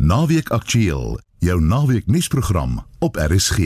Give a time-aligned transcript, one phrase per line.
[0.00, 3.58] Naweek Aktueel, jou naweek nuusprogram op RSG.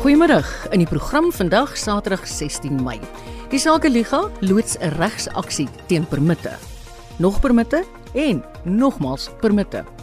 [0.00, 0.44] Goeiemôre.
[0.70, 3.00] In die program vandag Saterdag 16 Mei.
[3.48, 6.52] Die Sakeliga loods 'n regsaksie teen permitte.
[7.16, 9.97] Nog permitte en nogmals permitte.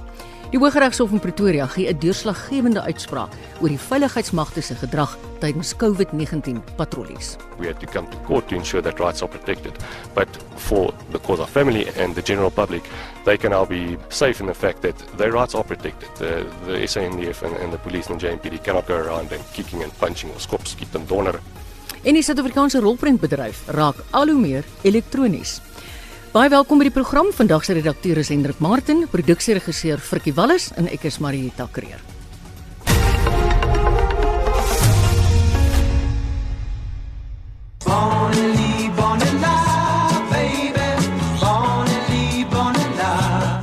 [0.56, 6.62] Die Hooggeregshof in Pretoria gee 'n deurslaggewende uitspraak oor die veiligheidsmagte se gedrag tydens COVID-19
[6.78, 7.36] patrollies.
[7.60, 9.74] We have to come to court to ensure that rights are protected.
[10.14, 12.84] But for the cause of family and the general public,
[13.26, 16.10] they can now be safe in the fact that their rights are protected.
[16.20, 19.92] The, the SANDF and, and the police and JMPD cannot go around and kicking and
[20.00, 21.40] punching or skop skiet en donder.
[22.04, 25.60] En die Suid-Afrikaanse rolprentbedryf raak al hoe meer elektronies.
[26.36, 27.30] Baie welkom by die program.
[27.32, 32.02] Vandag se redakteur is Hendrik Martin, produksieregisseur Frikkie Wallis en ek is Marieta Kreer.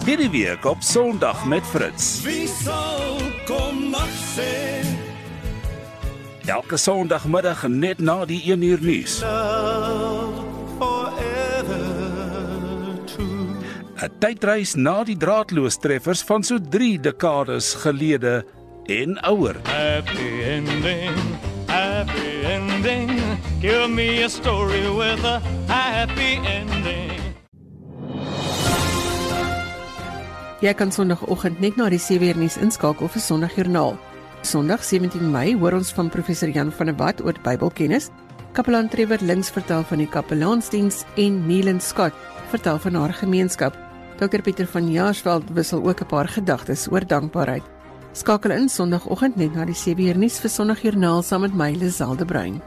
[0.06, 2.22] Hierdie week op Sondag met Fritz.
[2.24, 4.80] Wie sal kom mag sê
[6.48, 9.20] Elke Sondagmiddag net na die 1 uur nuus.
[9.20, 10.31] forever
[14.02, 18.42] 'n Tydreis na die draadloos-treffers van so 3 dekades gelede
[18.90, 19.54] en ouer.
[19.70, 21.14] Happy ending
[21.70, 23.10] Happy ending
[23.60, 25.38] Give me a story with a
[25.70, 27.14] happy ending
[30.62, 33.96] Jy kan Sondagoggend net na die 7uur nuus inskakel vir Sondagjoernaal.
[34.46, 38.10] Sondag 17 Mei hoor ons van professor Jan van der Walt oor Bybelkennis.
[38.54, 42.14] Kapelaan Trevor Links vertel van die kapelaansdiens en Neelan Scott
[42.50, 43.91] vertel van haar gemeenskap.
[44.22, 47.62] Dr Pieter van Jaarsveld wissel ook 'n paar gedagtes oor dankbaarheid.
[48.12, 52.62] Skakel in Sondagoggend net na die 7uur nuus vir Sondagjoernaal saam met my Liselde Bruin.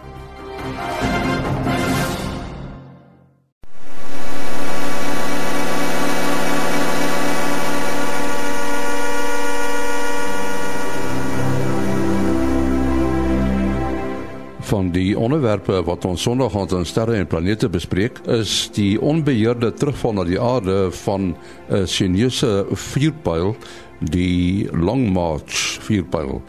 [14.65, 19.69] Van die onderwerpe wat ons Sondag aan in sterre en planete bespreek, is die onbeheerde
[19.77, 21.35] terugval na die aarde van
[21.69, 23.55] 'n Chinese vuurpyl,
[23.99, 26.41] die Long March vuurpyl.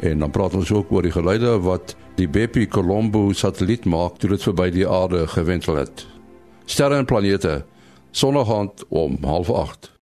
[0.00, 4.30] En dan praat ons ook oor die geluide wat die Bepi Colombo satelliet maak toe
[4.30, 6.06] dit verby die aarde gewentel het.
[6.64, 7.64] Sterre en planete,
[8.10, 8.48] Sondag
[8.88, 9.94] om 08:30.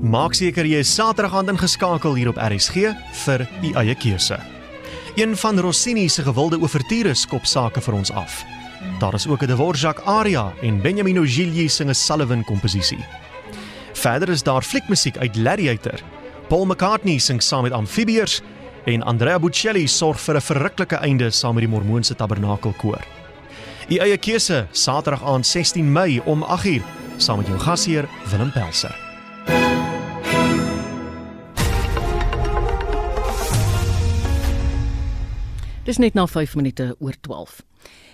[0.00, 4.55] Maak seker jy is Saterdag aand ingeskakel hier op RSG vir u eie keuse.
[5.16, 8.42] Een van Rossini se gewilde ouverture skop sake vir ons af.
[9.00, 13.04] Daar is ook 'n Dvorak aria en Benjamin Ogilvy sing 'n Sullivan komposisie.
[13.92, 16.00] Verder is daar fliekmusiek uit Gladiator.
[16.48, 18.40] Paul McCartney sing saam met Amphibiers
[18.84, 23.04] en Andrea Bocelli sorg vir 'n verruklike einde saam met die Mormoonse Tabernakelkoor.
[23.88, 26.82] U eie keuse Saterdag aand 16 Mei om 8uur
[27.16, 28.94] saam met jou gasheer Willem Pelser.
[35.86, 37.60] Dis net na 5 minute oor 12.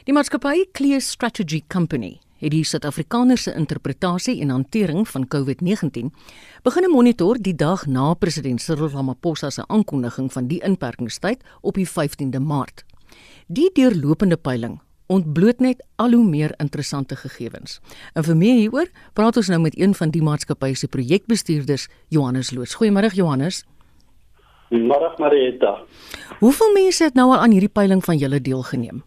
[0.05, 6.11] Die maatskappy Clear Strategy Company het die Suid-Afrikaner se interpretasie en hantering van COVID-19
[6.69, 11.89] begin monitor die dag na president Cyril Ramaphosa se aankondiging van die inperkingstyd op die
[11.89, 12.85] 15de Maart.
[13.49, 14.77] Die deurlopende peiling
[15.09, 17.81] ontbloot net al hoe meer interessante gegevens.
[18.13, 22.53] En vir meer hieroor praat ons nou met een van die maatskappy se projekbestuurders, Johannes
[22.53, 22.77] Loos.
[22.77, 23.65] Goeiemôre Johannes.
[24.73, 25.79] Middag Marieta.
[26.39, 29.03] Hoeveel mense het nou al aan hierdie peiling van julle deelgeneem?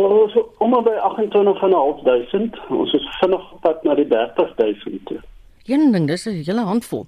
[0.00, 2.60] Ons om by 28.500.
[2.72, 5.20] Ons is vinnig op pad na die 30.000 toe.
[5.68, 7.06] Een ding, dis 'n hele handvol.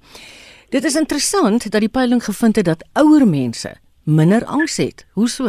[0.71, 3.75] Dit is interessant dat die peiling gevind het dat ouer mense
[4.05, 5.07] minder angs het.
[5.13, 5.45] Hoe so?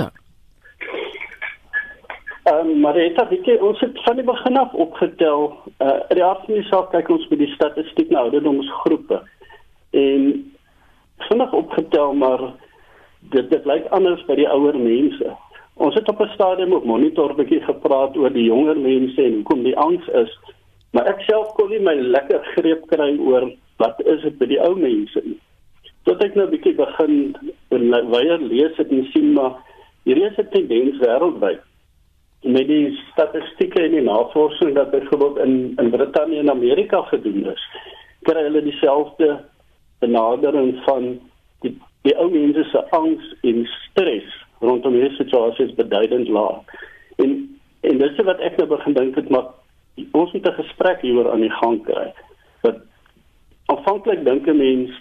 [2.43, 5.57] Ehm um, Marieta, weet jy, ons het van die begin af opgetel.
[5.79, 9.21] Uh die die saak kyk ons met die statistiek na ouderdomsgroepe.
[9.89, 10.51] En
[11.17, 12.53] vinnig opgetel, maar
[13.19, 15.35] dit dit lyk anders by die ouer mense.
[15.75, 19.63] Ons het op 'n stadium op monitor bietjie gepraat oor die jonger mense en hoekom
[19.63, 20.40] die angs is,
[20.91, 24.61] maar ek self kon nie my lekker greep kry oor wat is dit by die
[24.61, 25.40] ou mense nie.
[26.03, 27.35] Tot ek nou bietjie begin
[27.69, 29.57] en weer lees het en sien maar
[30.03, 31.61] hierdie is 'n tendens wêreldwyd.
[32.43, 37.63] Met die statistieke en die navorsing wat byvoorbeeld in in Brittanje en Amerika gedoen is,
[38.22, 39.40] kry hulle dieselfde
[40.05, 41.11] benadering van
[41.66, 41.75] die
[42.05, 44.28] die ou mense se angs en stres
[44.61, 46.75] rondom hierdie situasie is beduidend laag.
[47.22, 47.31] En
[47.85, 49.52] en dis wat ek nou begin dink het maar
[50.11, 52.13] ons moet 'n gesprek hieroor aan die gang kry.
[52.61, 52.78] Dat
[53.66, 54.91] aanvanklik dink 'n mens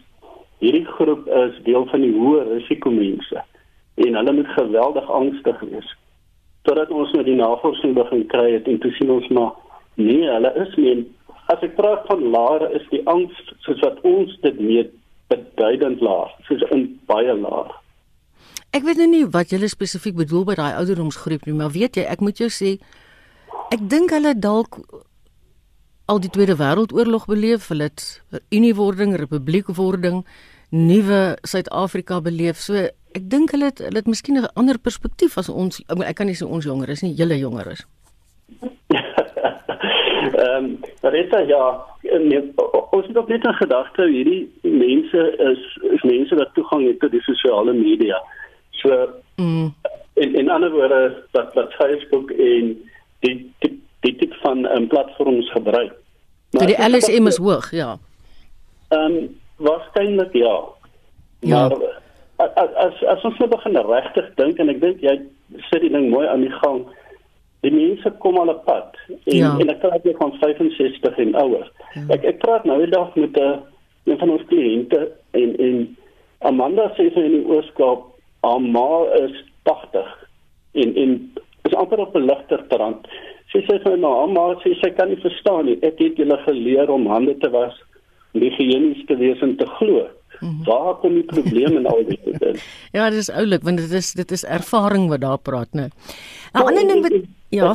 [0.58, 3.42] hierdie groep is deel van die hoë risiko mense
[3.94, 5.96] en hulle moet geweldig angstig wees.
[6.62, 9.52] Totdat ons met die navorsing begin kry het en toe sien ons maar
[9.94, 11.06] nee, hulle is nie
[11.52, 13.36] as ek praat van laer is die angs
[13.66, 14.92] soos wat ons dit meet
[15.32, 17.72] beduidend laag, soos in baie laag.
[18.74, 22.06] Ek weet nou nie wat jy spesifiek bedoel by daai ouderdomsgroep nie, maar weet jy,
[22.10, 22.76] ek moet jou sê
[23.74, 24.80] ek dink hulle dalk
[26.10, 28.02] al die Tweede Wêreldoorlog beleef, hulle het
[28.52, 30.24] uniewording, republiekwording,
[30.74, 32.60] nuwe Suid-Afrika beleef.
[32.60, 32.76] So
[33.14, 35.80] ek dink hulle het hulle het miskien 'n ander perspektief as ons.
[35.88, 37.86] Ek kan nie sê ons jonger is nie, julle jonger is.
[40.32, 42.52] Ehm, um, Rita, ja, nee,
[42.90, 47.10] ons het ook net 'n gedagte hierdie mense is is mense wat toegang het tot
[47.10, 48.22] die sosiale media.
[48.70, 49.74] So mm.
[50.14, 52.82] in in ander woorde wat wat Facebook en
[53.20, 55.92] die die die tipe van um, platforms gebruik.
[56.50, 57.98] Maar die LSM is hoog, ja.
[58.88, 60.60] Ehm um, waarskynlik ja.
[61.40, 61.68] ja.
[61.68, 62.02] Maar
[62.36, 65.20] as as as ons nou begin regtig dink en ek dink jy
[65.70, 66.84] sit die ding mooi aan die gang.
[67.64, 69.52] Die mense kom al op pad en ja.
[69.60, 71.70] en ek praat hier van 65 en ouer.
[71.94, 72.04] Ja.
[72.16, 73.54] Ek ek praat nou die dag met 'n uh,
[74.04, 75.00] een van ons kliënte
[75.40, 75.78] en en
[76.44, 78.02] Amanda sê sy in die Ooskaap,
[78.44, 80.10] haar ma is 80
[80.82, 81.14] en en
[81.64, 83.06] is amper op 'n ligter trant.
[83.52, 85.78] Sy sê vir my ma, sy sê kan nie verstaan nie.
[85.82, 87.74] Ek het julle geleer om hande te was,
[88.32, 90.08] nie higienies te wees en te glo.
[90.40, 90.64] Mhm.
[90.64, 92.58] Waar kom die probleem en al dit in?
[92.96, 95.88] ja, dit is oulik want dit is dit is ervaring wat daar praat nou.
[95.88, 97.14] 'n Ander ding wat
[97.54, 97.72] ja,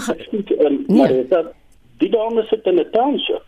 [0.87, 0.97] nee.
[0.97, 1.51] maar dit
[1.97, 3.43] die dames sit in 'n township.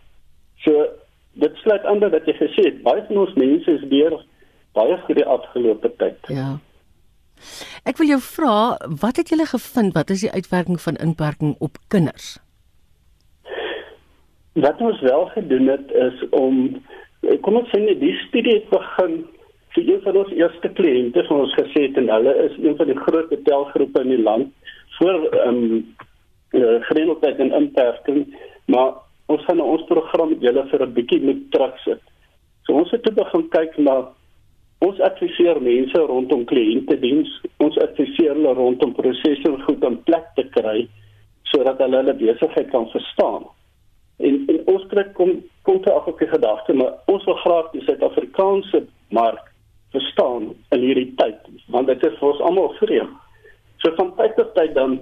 [0.64, 0.86] So
[1.32, 4.24] dit sluit aan dat jy gesê het baie van ons mense is deur
[4.72, 6.18] baie goed die afgelope tyd.
[6.28, 6.58] Ja.
[7.84, 9.94] Ek wil jou vra, wat het julle gevind?
[9.94, 12.38] Wat is die uitwerking van inperking op kinders?
[14.52, 16.82] Wat ons wel gedoen het is om
[17.22, 19.20] Eh, kom ons sê net die studie het begin
[19.74, 22.90] vir een van ons eerste kliënte van ons gesê het en hulle is een van
[22.90, 25.84] die groot hotelgroepe in die land voor ehm um,
[26.52, 28.26] uh, gereeldheid en inperking
[28.72, 28.94] maar
[29.32, 32.02] ons gaan ons program met julle vir 'n bietjie moet terugsit.
[32.66, 33.96] So ons het toe begin kyk na
[34.78, 40.88] ons adviseer mense rondom kliëntediens, ons adviseer hulle rondom prosesse goed in plek te kry
[41.52, 43.44] sodat hulle hulle besigheid kan verstaan.
[44.18, 47.70] En, en ons kry kom kom te af op die gedagte maar ons wil graag
[47.72, 49.52] die Suid-Afrikaanse mark
[49.92, 51.38] verstaan in hierdie tyd
[51.68, 53.18] want dit is vir ons almal vreemd.
[53.82, 54.98] So van tyd tot tyd dan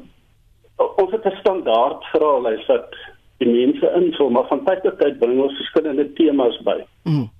[0.80, 2.94] ons het 'n standaard vraelys wat
[3.38, 6.78] die mense invul maar van tyd tot tyd bring ons verskillende temas by.
[7.04, 7.30] Mm.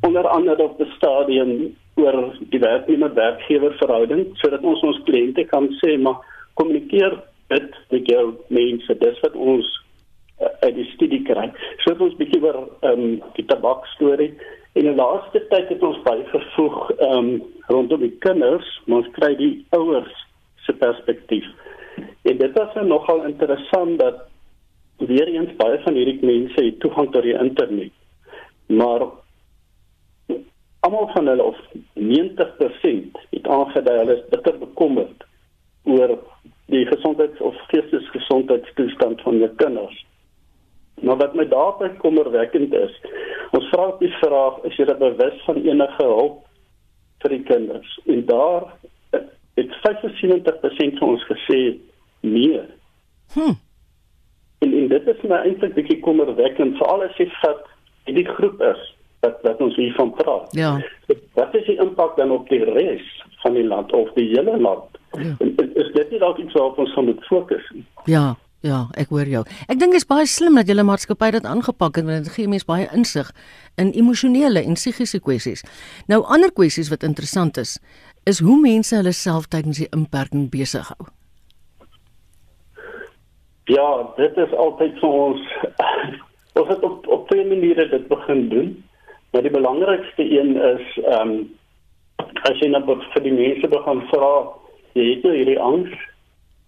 [0.00, 5.98] Onder andere op die stadium oor die werknemer-werkgewer verhouding sodat ons ons kliënte kan sê
[5.98, 6.22] maar
[6.54, 7.18] kommunikeer
[7.52, 9.68] dit met jou mense dis wat ons
[10.40, 11.50] uh, uit die studie kry.
[11.82, 14.32] So het ons bietjie oor ehm um, die tabak storie
[14.72, 17.32] en in die laaste tyd het ons baie gevoeg ehm um,
[17.72, 20.14] rondom die kinders, maar ons kry die ouers
[20.66, 21.46] se perspektief.
[22.22, 24.22] En dit was nou nogal interessant dat
[24.96, 27.92] weer eens baie van hierdie mense het toegang tot die internet.
[28.66, 29.06] Maar
[30.80, 31.58] almal van hulle of
[31.94, 35.26] 90% het aangedui hulle is bitter bekommerd
[35.82, 36.18] oor
[36.66, 40.06] die gesondheids- of geestesgesondheidstoestand van hulle kinders.
[41.00, 42.94] Maar wat my daarby kommerwekkend is,
[43.50, 46.42] ons vra die vraag, is jy bewus van enige hulp
[47.22, 47.98] vir die kinders?
[48.06, 48.68] En daar
[49.54, 51.60] het 75% van ons gesê
[52.20, 52.60] nee.
[53.34, 53.54] Hm.
[54.58, 57.64] En, en dit is my eintlik bietjie kommerwekkend, veral as jy vat
[58.10, 58.82] die groep is
[59.22, 60.54] wat wat ons hiervan praat.
[60.58, 60.76] Ja.
[61.38, 63.04] Wat is die impak dan op die res
[63.42, 64.98] van die land of die hele land?
[65.18, 65.34] Ja.
[65.38, 67.84] En, is dit nie dalk iets waarop ons moet fokus nie?
[68.10, 68.32] Ja.
[68.62, 69.40] Ja, ek hoor jou.
[69.66, 72.50] Ek dink dit is baie slim dat julle maatskappy dit aangepak het want dit gee
[72.50, 73.32] mense baie insig
[73.82, 75.64] in emosionele en psigiese kwessies.
[76.06, 77.80] Nou ander kwessies wat interessant is,
[78.24, 81.08] is hoe mense hulle self tydens die inperking besig hou.
[83.70, 85.42] Ja, dit is altyd vir ons
[86.60, 88.72] ons het op op twee maniere dit begin doen.
[89.32, 91.36] Maar die belangrikste een is ehm um,
[92.42, 94.32] as jy nou vir die mense begin vra,
[94.98, 95.92] jy het nou hierdie angs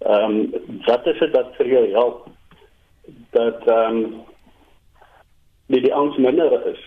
[0.04, 2.26] Ehm um, wat is dit wat vir jou help
[3.32, 4.16] dat ehm um,
[5.72, 6.80] die, die angs minder is?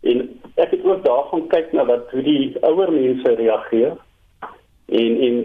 [0.00, 0.22] En
[0.54, 3.98] ek het ook daarvan kyk na wat hoe die ouer mense reageer.
[4.88, 5.38] En en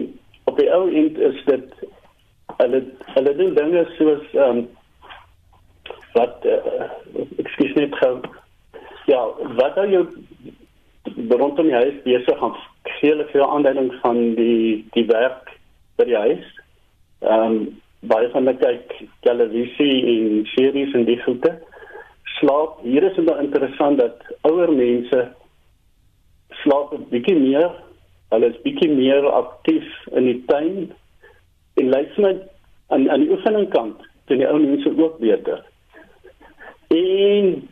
[0.44, 1.86] op die ou end is dit
[2.56, 2.82] hulle
[3.14, 4.68] hulle doen dinge soos ehm um,
[6.14, 6.88] wat uh,
[7.38, 8.14] ek sê net gou
[9.06, 9.20] ja,
[9.60, 10.04] wat al jou
[11.28, 12.56] rondom die huis besig gaan
[12.98, 15.52] gee hulle vir aanduiding van die die werk
[15.96, 16.48] by die huis
[17.20, 18.92] Ehm um, baie van hulle kyk
[19.26, 21.50] televisie en series en die goede.
[22.36, 25.24] Slaap, hier is nou interessant dat ouer mense
[26.60, 27.72] slaap 'n bietjie meer
[28.32, 30.90] Hulle is bietjie meer aktief in die tuin
[31.80, 32.34] en lyk my
[32.92, 35.64] aan aan die oefeningkant doen die ou mense ook beter.
[36.88, 37.68] En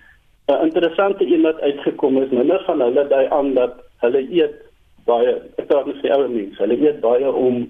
[0.46, 4.54] 'n interessante een wat uitgekom is, minder van hulle dui aan dat hulle eet
[5.04, 7.66] baie, ek praat met die ouer mense, hulle eet baie om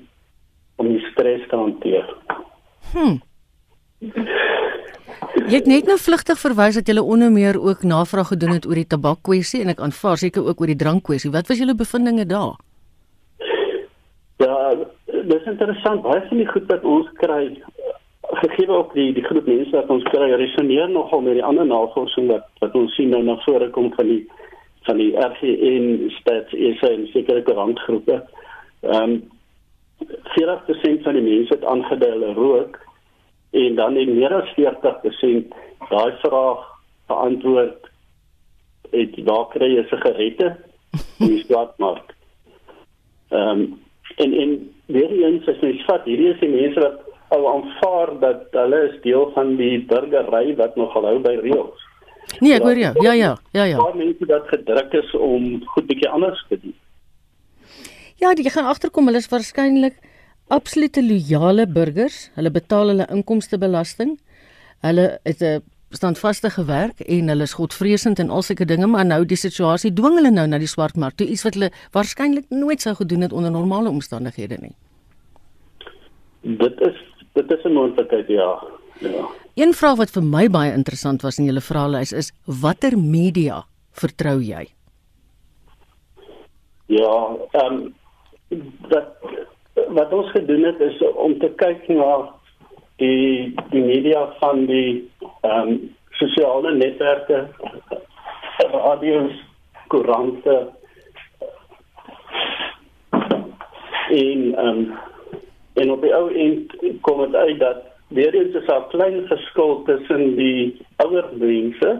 [0.76, 2.14] om die stres te hanteer.
[2.92, 3.16] Hm.
[5.46, 8.74] Jy het net nou vlugtig verwys dat jy onder meer ook navraag gedoen het oor
[8.74, 11.30] die tabakkwessie en ek aanvaar seker ook oor die drankkwessie.
[11.30, 12.56] Wat was julle bevindinge daar?
[14.36, 14.74] Ja,
[15.06, 16.02] dis interessant.
[16.02, 17.62] Baie van die goed wat ons kry,
[18.42, 22.28] gegee ook die die groep mense wat ons kry resoneer nogal met die ander navorsing
[22.32, 24.24] wat wat ons sien nou na vore kom van die
[24.86, 28.20] van die RGN stats is in sekere randgroepe.
[28.82, 29.16] Ehm um,
[30.36, 32.76] 40% van die mense het aangedui hulle rook
[33.56, 35.54] en dan het meer as 40%
[35.88, 36.66] daai vraag
[37.08, 37.88] beantwoord
[38.92, 40.52] het waar kry jy sigarette
[41.22, 42.12] die swartmark.
[43.30, 43.66] Ehm um,
[44.22, 44.54] en en
[44.86, 47.02] weer eens as mens vat hierdie is die mense wat
[47.34, 51.84] ou aanvaar dat hulle is deel van die burgery wat nog hou by reëls.
[52.40, 52.92] Nee, ek hoor jou.
[53.02, 53.78] Ja, ja, ja, ja.
[53.78, 56.74] Daar mense wat gedruk is om goed bietjie anders te doen.
[58.22, 59.98] Ja, jy gaan agterkom hulle is waarskynlik
[60.48, 62.30] absolute loyale burgers.
[62.38, 64.16] Hulle betaal hulle inkomstebelasting.
[64.86, 65.62] Hulle het 'n
[65.96, 70.18] standvaste gewerk en hulle is godvreesend en al sulke dinge, maar nou die situasie dwing
[70.20, 73.50] hulle nou na die swartmark toe, iets wat hulle waarskynlik nooit sou gedoen het onder
[73.50, 74.74] normale omstandighede nie.
[76.60, 76.96] Dit is
[77.34, 78.62] dit is 'n moontlikheid, ja.
[79.00, 79.28] Ja.
[79.54, 84.40] Een vraag wat vir my baie interessant was in julle vraelys is watter media vertrou
[84.40, 84.66] jy?
[86.86, 87.94] Ja, ehm um,
[88.88, 89.08] wat
[89.88, 92.35] wat ons gedoen het is om te kyk na
[92.96, 95.10] die die media van die
[95.40, 97.48] ehm um, sosiale netwerke,
[98.72, 99.36] radio's,
[99.88, 100.56] koerante
[104.08, 104.94] en ehm um,
[105.76, 106.72] en op die ou end
[107.04, 111.90] kom dit uit dat weer eens is 'n klein verskil tussen die ouer mense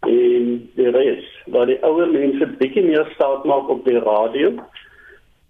[0.00, 4.52] en die res, waar die ouer mense bietjie meer staat maak op die radio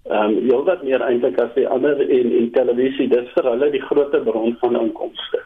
[0.05, 3.71] ehm um, jy wat meer eintlik as die ander en en televisie dis vir hulle
[3.73, 5.41] die groot bron van inkomste.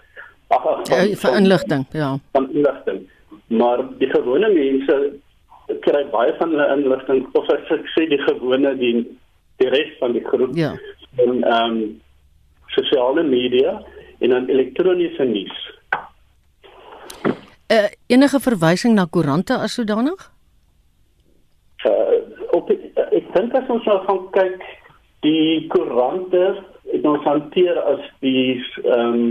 [0.50, 2.16] Ag ja, vir inligting, ja.
[2.32, 3.04] Van inligting.
[3.46, 4.96] Maar die gewone mense
[5.84, 8.94] kry baie van hulle inligting of as ek sê die gewone die
[9.62, 10.56] die res van die groep.
[10.56, 10.74] Ja.
[11.16, 12.00] En ehm um,
[12.74, 13.78] sosiale media
[14.18, 15.58] en dan elektroniese nuus.
[17.72, 20.30] Uh, enige verwysing na koerante as sodanig?
[21.86, 22.17] Uh,
[23.58, 24.64] as ons nou gaan kyk
[25.26, 26.44] die koerante
[26.92, 29.28] het ons hanteer as die ehm um,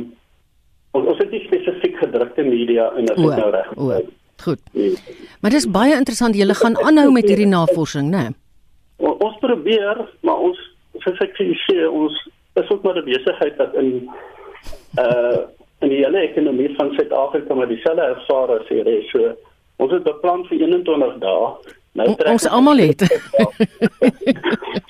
[0.97, 4.07] ons ons het nie spesifiek gedrukte media in as dit nou reg is.
[4.43, 4.61] Goed.
[4.73, 4.95] Nee.
[5.41, 8.29] Maar dis baie interessant jy gaan aanhou met hierdie navorsing, né?
[8.29, 9.13] Nee?
[9.13, 10.57] Ons probeer, maar ons
[11.03, 12.15] soos ek sê ons
[12.57, 14.09] is ook maar 'n besigheid wat in
[15.05, 15.45] uh
[15.85, 19.09] in die hele ekonomie van Suid-Afrika maar dieselfde ervaar as hier is.
[19.11, 19.35] So
[19.77, 21.75] ons het beplan vir 21 dae
[22.07, 23.01] Nou trek ons almal het.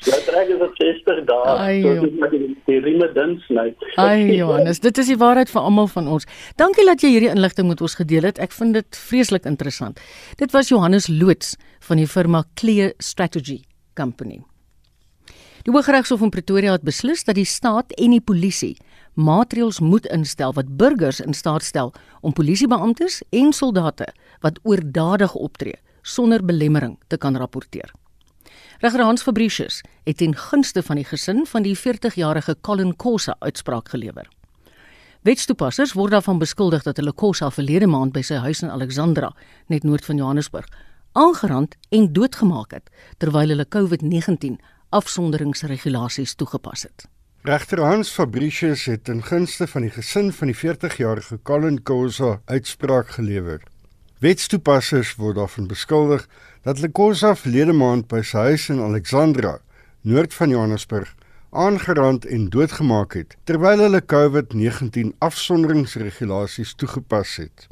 [0.08, 1.68] Ja, trek dit 60 dae.
[2.02, 2.34] Dit met
[2.68, 3.70] die rime dins nou.
[3.96, 6.28] Ai Johannes, dit is die waarheid vir almal van ons.
[6.60, 8.42] Dankie dat jy hierdie inligting met ons gedeel het.
[8.44, 10.04] Ek vind dit vreeslik interessant.
[10.42, 11.56] Dit was Johannes Loots
[11.88, 13.62] van die firma Clear Strategy
[13.96, 14.42] Company.
[15.64, 18.76] Die Hooggeregshof in Pretoria het beslis dat die staat en die polisie
[19.16, 24.08] maatreëls moet instel wat burgers in staat stel om polisiebeamptes en soldate
[24.44, 27.92] wat oordadig optree sonder belemmering te kan rapporteer.
[28.80, 33.90] Regter Hans Fabricius het ten gunste van die gesin van die 40-jarige Colin Kosa uitspraak
[33.90, 34.30] gelewer.
[35.26, 39.34] Wetstoepassers word daarvan beskuldig dat hulle Kosa verlede maand by sy huis in Alexandra,
[39.68, 40.70] net noord van Johannesburg,
[41.18, 44.60] aangerand en doodgemaak het terwyl hulle COVID-19
[44.96, 47.08] afsonderingsregulasies toegepas het.
[47.48, 53.10] Regter Hans Fabricius het ten gunste van die gesin van die 40-jarige Colin Kosa uitspraak
[53.18, 53.62] gelewer.
[54.18, 56.24] Wetstoepassers word daarvan beskuldig
[56.66, 59.60] dat Lekosa verlede maand by sy huis in Alexandra,
[60.02, 61.12] noord van Johannesburg,
[61.54, 67.68] aangerand en doodgemaak het terwyl hulle COVID-19 afsonderingsregulasies toegepas het.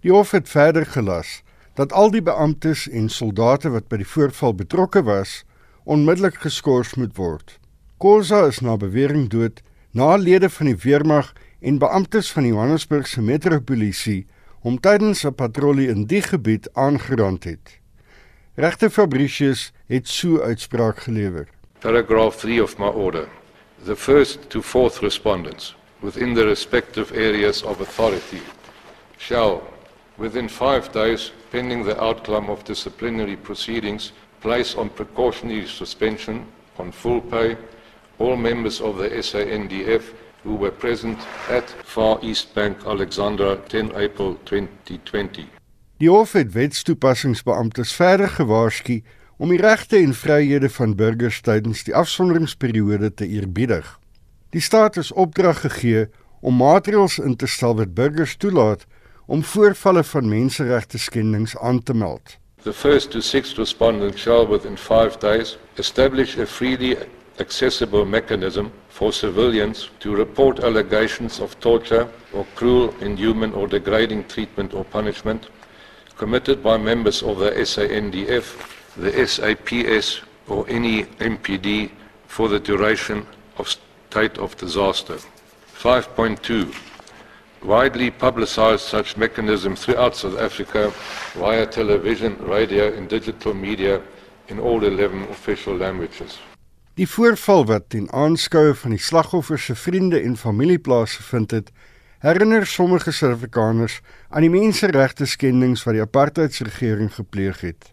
[0.00, 1.42] Die hof het verder gelas
[1.76, 5.42] dat al die beamptes en soldate wat by die voorval betrokke was,
[5.84, 7.58] onmiddellik geskort moet word.
[8.00, 9.60] Kosa is na bewering dood
[9.92, 14.22] na lede van die weermag en beamptes van die Johannesburgse metropolisie
[14.62, 17.80] om tydens 'n patrollie in die gebied aangerand het.
[18.54, 21.48] Regter Fabricius het so uitspraak gelewer.
[21.78, 23.28] Paragraph 3 of my order.
[23.84, 28.42] The first to fourth respondents within the respective areas of authority
[29.16, 29.62] shall
[30.16, 36.44] within 5 days pending the outcome of disciplinary proceedings place on precautionary suspension
[36.76, 37.56] on full pay
[38.18, 40.02] all members of the SANDF
[40.42, 41.18] who were present
[41.48, 45.46] at Far East Bank Alexandra 10 April 2020.
[45.96, 49.02] Die hof het wetstoepassingsbeamptes verder gewaarsku
[49.36, 53.98] om die regte en vryhede van burgers tydens die afsonderingsperiode te eerbiedig.
[54.50, 56.08] Die staat is opdrag gegee
[56.40, 58.86] om maatreëls in te stel wat burgers toelaat
[59.26, 62.36] om voorvalle van menseregte skendings aan te meld.
[62.62, 66.96] The first to sixth respondent shall within five days establish a freely
[67.40, 74.74] accessible mechanism for civilians to report allegations of torture or cruel, inhuman, or degrading treatment
[74.74, 75.48] or punishment
[76.16, 78.46] committed by members of the SANDF,
[78.96, 81.90] the SAPS, or any MPD
[82.26, 85.18] for the duration of state of disaster.
[85.78, 86.74] 5.2
[87.64, 90.92] Widely publicized such mechanism throughout South Africa
[91.34, 94.02] via television, radio, and digital media
[94.48, 96.38] in all 11 official languages.
[97.00, 101.70] Die voorval wat ten aanskoue van die slagoffers se vriende en familie plaasgevind het,
[102.20, 103.94] herinner sommige Suid-Afrikaners
[104.28, 107.88] aan die menseregte skendings wat die apartheidsregering gepleeg het.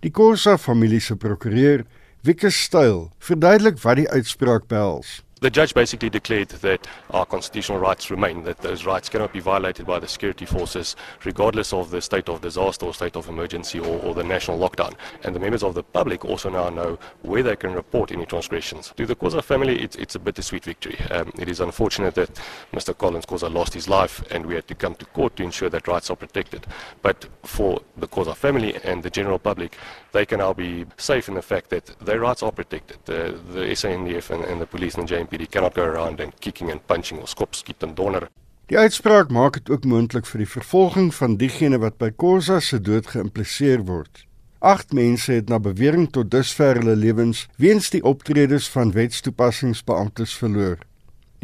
[0.00, 1.84] Die Khoza familie se prokureur,
[2.24, 5.18] Wieke Styl, verduidelik wat die uitspraak behels.
[5.42, 9.84] The judge basically declared that our constitutional rights remain, that those rights cannot be violated
[9.86, 14.00] by the security forces, regardless of the state of disaster or state of emergency or,
[14.00, 14.94] or the national lockdown.
[15.24, 18.94] And the members of the public also now know where they can report any transgressions.
[18.96, 20.98] To the Khoza family, it's, it's a bittersweet victory.
[21.10, 22.40] Um, it is unfortunate that
[22.72, 22.96] Mr.
[22.96, 25.86] Collins Khoza lost his life and we had to come to court to ensure that
[25.86, 26.66] rights are protected.
[27.02, 29.76] But for the Khoza family and the general public,
[30.16, 32.98] they can now be safe in the fact that their rights are protected.
[33.04, 36.80] The, the SANDF and, and the police and JMPD cannot go around and kicking and
[36.86, 38.28] punching or skop skiet en donder.
[38.66, 42.80] Die uitspraak maak dit ook moontlik vir die vervolging van diegene wat by Khoza se
[42.82, 44.24] dood geïmpliseer word.
[44.58, 50.80] Agt mense het na bewering tot dusver hulle lewens weens die optredes van wetstoepassingsbeamptes verloor.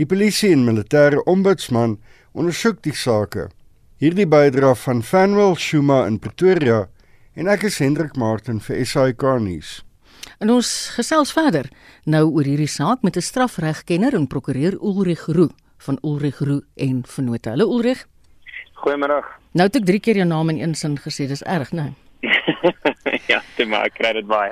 [0.01, 1.99] Die polisie en militêre ombudsman
[2.33, 3.51] ondersoek die saake.
[4.03, 6.89] Hierdie bydra van Fanwell Shuma in Pretoria
[7.35, 9.81] en ek is Hendrik Martin vir SAK nuus.
[10.43, 11.71] En ons gesels verder
[12.05, 17.03] nou oor hierdie saak met 'n strafregkenner en prokureur Ulrich Roo van Ulrich Roo en
[17.07, 17.49] Vennote.
[17.49, 18.07] Hallo Ulrich.
[18.75, 19.25] Goeiemôre.
[19.53, 21.95] Nou het ek 3 keer jou naam in een sin gesê, dis erg, né?
[23.33, 24.51] ja, dit maak credit baie.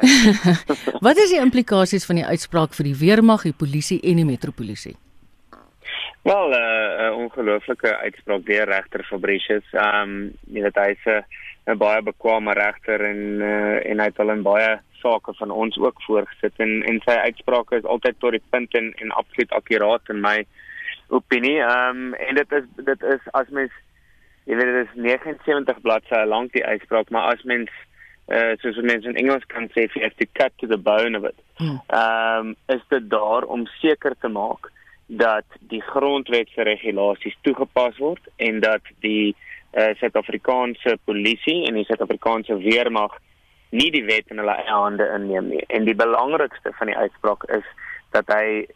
[1.06, 4.96] Wat is die implikasies van die uitspraak vir die weermag, die polisie en die metropolisie?
[6.22, 9.64] Wel, 'n uh, uh, ongelooflike uitspraak deur regter Fabricius.
[9.72, 11.24] Ehm, um, jy weet hy's 'n
[11.66, 15.78] 'n baie bekwame regter en uh, en hy het al in baie sake van ons
[15.78, 20.08] ook voorgesit en en sy uitsprake is altyd tot die punt en en absoluut akkuraat
[20.08, 20.38] in my
[21.08, 21.58] opinie.
[21.60, 23.72] Ehm um, en dit is dit is as mens
[24.44, 27.70] jy weet dit is 79 bladsye lank die uitspraak, maar as mens
[28.28, 31.18] uh, soos mense in Engels kan sê if you have to cut to the bone
[31.18, 31.38] of it.
[31.60, 34.70] Ehm um, is dit daar om seker te maak
[35.06, 39.34] dat die grondwet se regulasies toegepas word en dat die
[39.72, 43.16] uh, Suid-Afrikaanse polisie en die Suid-Afrikaanse weermag
[43.70, 45.62] nie die wet in hulle eie hande inneem nie.
[45.68, 47.66] En die belangrikste van die uitspraak is
[48.14, 48.66] dat hy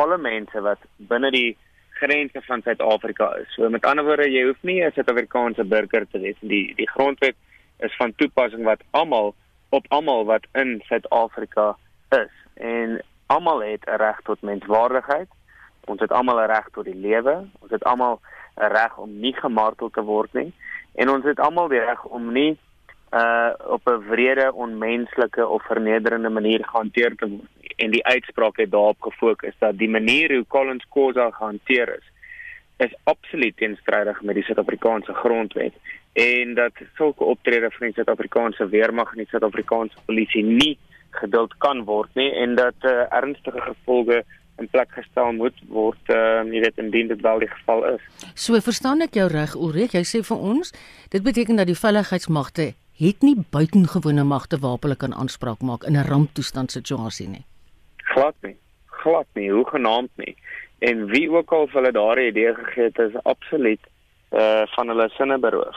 [0.00, 0.80] alle mense wat
[1.12, 1.56] binne die
[2.00, 3.48] grense van Suid-Afrika is.
[3.56, 6.36] So met ander woorde, jy hoef nie 'n Suid-Afrikaanse burger te wees.
[6.40, 7.36] Die die grondwet
[7.78, 9.34] is van toepassing wat almal
[9.70, 11.76] op almal wat in Suid-Afrika
[12.10, 12.34] is.
[12.56, 15.28] En almal het 'n reg tot menswaardigheid
[15.90, 17.48] Ons het almal 'n reg tot die lewe.
[17.58, 18.20] Ons het almal
[18.54, 20.52] reg om nie gemartel te word nie.
[20.94, 22.58] En ons het almal die reg om nie
[23.12, 27.74] uh op 'n wrede, onmenslike of vernederende manier gehanteer te word nie.
[27.76, 32.10] En die uitspraak het daarop gefokus dat die manier hoe Collins Khoza gehanteer is
[32.76, 35.74] is absoluut teenstrydig met die Suid-Afrikaanse grondwet
[36.12, 40.78] en dat sulke optredes van die Suid-Afrikaanse weermag en die Suid-Afrikaanse polisie nie
[41.10, 44.24] geduld kan word nie en dat uh, ernstige gevolge
[44.62, 48.06] in plek gestel moet word, ehm uh, jy weet indien dit wel die geval is.
[48.34, 50.72] So verstaan ek jou reg Ulrich, jy sê vir ons,
[51.10, 52.72] dit beteken dat die veiligheidsmagte
[53.02, 57.44] het nie buitengewone magte waarop hulle kan aanspraak maak in 'n ramptoestand situasie nie.
[58.14, 58.56] Glad nie.
[58.86, 60.36] Glad nie, hoe genaamd nie.
[60.78, 63.80] En wie ook al hulle daardie idee gegee het, is absoluut
[64.32, 65.76] uh, van hulle sinne beroof.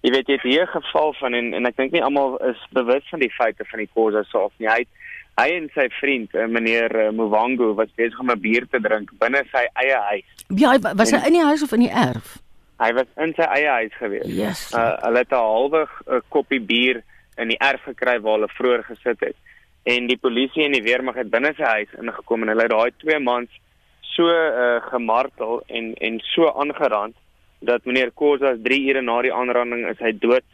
[0.00, 3.08] Jy weet jy het hier geval van en en ek dink nie almal is bewus
[3.10, 4.68] van die feite van die Khoza saak nie.
[4.68, 4.88] Hy het
[5.36, 9.12] hy en sy vriend uh, meneer uh, Mwango was besig om 'n bier te drink
[9.20, 10.46] binne sy eie huis.
[10.48, 12.38] Ja, hy was hy in die huis of in die erf?
[12.80, 14.30] Hy was in sy eie huis gewees.
[14.32, 14.72] Yes.
[14.72, 17.02] Uh, hulle het 'n halwe uh, koppie bier
[17.36, 19.36] in die erf gekry waar hulle vroeër gesit het.
[19.84, 22.90] En die polisie en die weermag het binne sy huis ingekom en hulle het daai
[22.98, 23.50] twee mans
[24.16, 27.16] so uh, gemartel en en so aangerand
[27.60, 30.44] dat meneer Khoza 3 ure na die aanranding is hy dood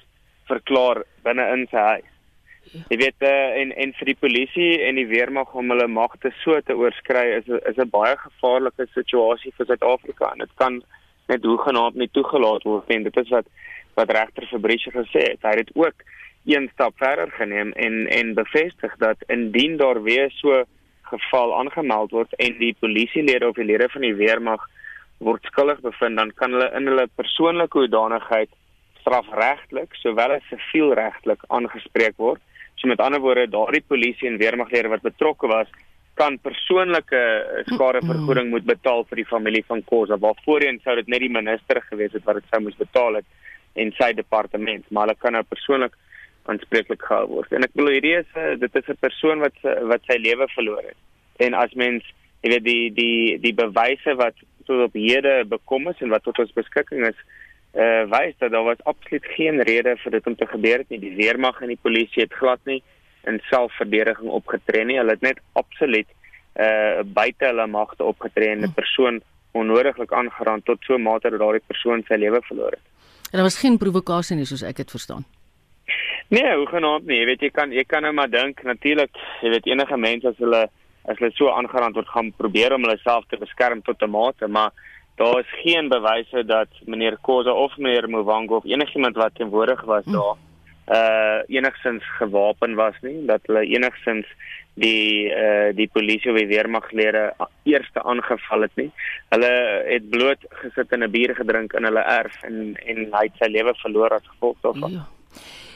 [0.50, 2.10] verklaar binne in sy huis.
[2.72, 6.60] Jy weet uh, en en vir die polisie en die weermag om hulle magte so
[6.64, 10.82] te oorskry is is 'n baie gevaarlike situasie vir Suid-Afrika en dit kan
[11.28, 13.02] net hoegenaamd nie toegelaat word nie.
[13.04, 13.46] Dit is wat
[13.94, 15.42] wat regter Fabrice gesê het.
[15.42, 16.04] Hy het ook
[16.44, 20.64] een stap verder geneem en en bevestig dat indien daar weer so
[21.02, 24.64] geval aangemeld word en die polisielede of die lede van die weermag
[25.18, 28.50] word skuldig bevind, dan kan hulle in hulle persoonlike hoedanigheid
[29.02, 32.40] strafregtelik sowel as sivielregtelik aangespreek word.
[32.76, 35.68] So met ander woorde, daardie polisie en weermaglede wat betrokke was,
[36.14, 37.20] kan persoonlike
[37.72, 40.18] skadevergoeding moet betaal vir die familie van Khoza.
[40.20, 43.28] Waarvoorheen sou dit net die minister gewees het wat dit sou moes betaal het
[43.80, 45.94] en sy departement, maar hulle kan nou persoonlik
[46.50, 47.52] aanspreeklik gehou word.
[47.54, 49.56] En ek bedoel hierdie is dit is 'n persoon wat
[49.92, 50.98] wat sy lewe verloor het.
[51.38, 52.04] En as mens,
[52.42, 54.34] jy weet die die die bewyse wat
[54.66, 57.16] tot op hede bekom is en wat tot ons beskikking is,
[57.74, 60.98] uh wys dat daar was absoluut geen rede vir dit om te gebeur het nie.
[61.00, 62.82] Die weermag en die polisie het glad nie
[63.24, 64.98] in selfverdediging opgetree nie.
[64.98, 66.08] Hulle het net absoluut
[66.60, 71.40] uh buite hulle magte opgetree en 'n persoon onnodiglik aangeraan tot so 'n mate dat
[71.40, 72.86] daardie persoon sy lewe verloor het.
[73.30, 75.24] En daar was geen provokasie nie soos ek dit verstaan.
[76.28, 77.18] Nee, hoe genoem nie.
[77.18, 79.10] Jy weet jy kan jy kan nou maar dink natuurlik,
[79.42, 80.68] jy weet enige mens as hulle
[81.04, 84.48] as hulle so aangeraan word gaan probeer om hulle self te beskerm tot 'n mate,
[84.48, 84.70] maar
[85.16, 90.04] daar is geen bewyse dat meneer Khoza of meneer Mwango of enigiemand wat teenwoordig was
[90.04, 90.12] hm.
[90.12, 90.36] daar
[90.88, 94.26] uh enigsins gewapen was nie dat hulle enigsins
[94.74, 98.90] die uh die polisie of die weermaglede eerste aangeval het nie.
[99.28, 99.52] Hulle
[99.86, 103.50] het bloot gesit en 'n bier gedrink in hulle erf en en hy het sy
[103.50, 104.90] lewe verloor as gevolg daarvan.
[104.92, 105.04] Ja.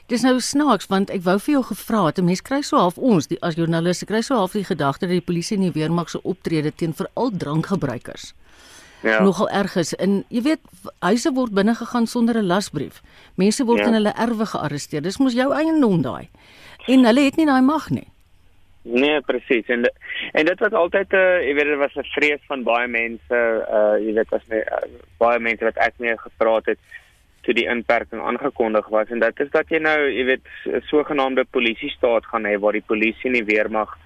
[0.07, 2.99] Dis nou snaaks want ek wou vir jou gevra het, 'n mens kry so half
[2.99, 6.09] ons die as joernaliste kry so half die gedagte dat die polisie en die weermag
[6.11, 8.35] se optrede teen veral drankgebruikers
[9.07, 9.21] ja.
[9.23, 9.95] nogal erg is.
[10.03, 10.61] En jy weet,
[11.05, 13.03] huise word binne gegaan sonder 'n lasbrief.
[13.35, 13.87] Mense word ja.
[13.87, 15.03] in hulle erwe gearresteer.
[15.03, 16.29] Dis mos jou eiendom daai.
[16.87, 18.09] En hulle het nie daai mag nie.
[18.87, 19.67] Nee, presies.
[19.67, 19.83] En
[20.33, 23.39] en dit was altyd 'n uh, jy weet dit was 'n vrees van baie mense,
[23.79, 24.87] uh jy weet as my uh,
[25.19, 26.79] baie mense wat ek mee gepraat het
[27.43, 31.45] toe die inperking aangekondig was en dit is dat jy nou, jy weet, 'n sogenaamde
[31.51, 33.99] polisie staat gaan hê waar die polisie en die weermag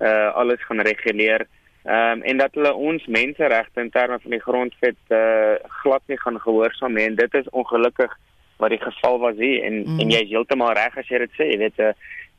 [0.00, 1.46] uh alles gaan reguleer.
[1.88, 6.18] Ehm um, en dat hulle ons menseregte in terme van die grondwet uh glad nie
[6.20, 7.06] gaan gehoorsaam nie.
[7.08, 8.12] En dit is ongelukkig
[8.60, 9.62] wat die geval was hier.
[9.64, 10.00] En mm.
[10.04, 11.48] en jy is heeltemal reg as jy dit sê.
[11.48, 11.94] Jy weet uh,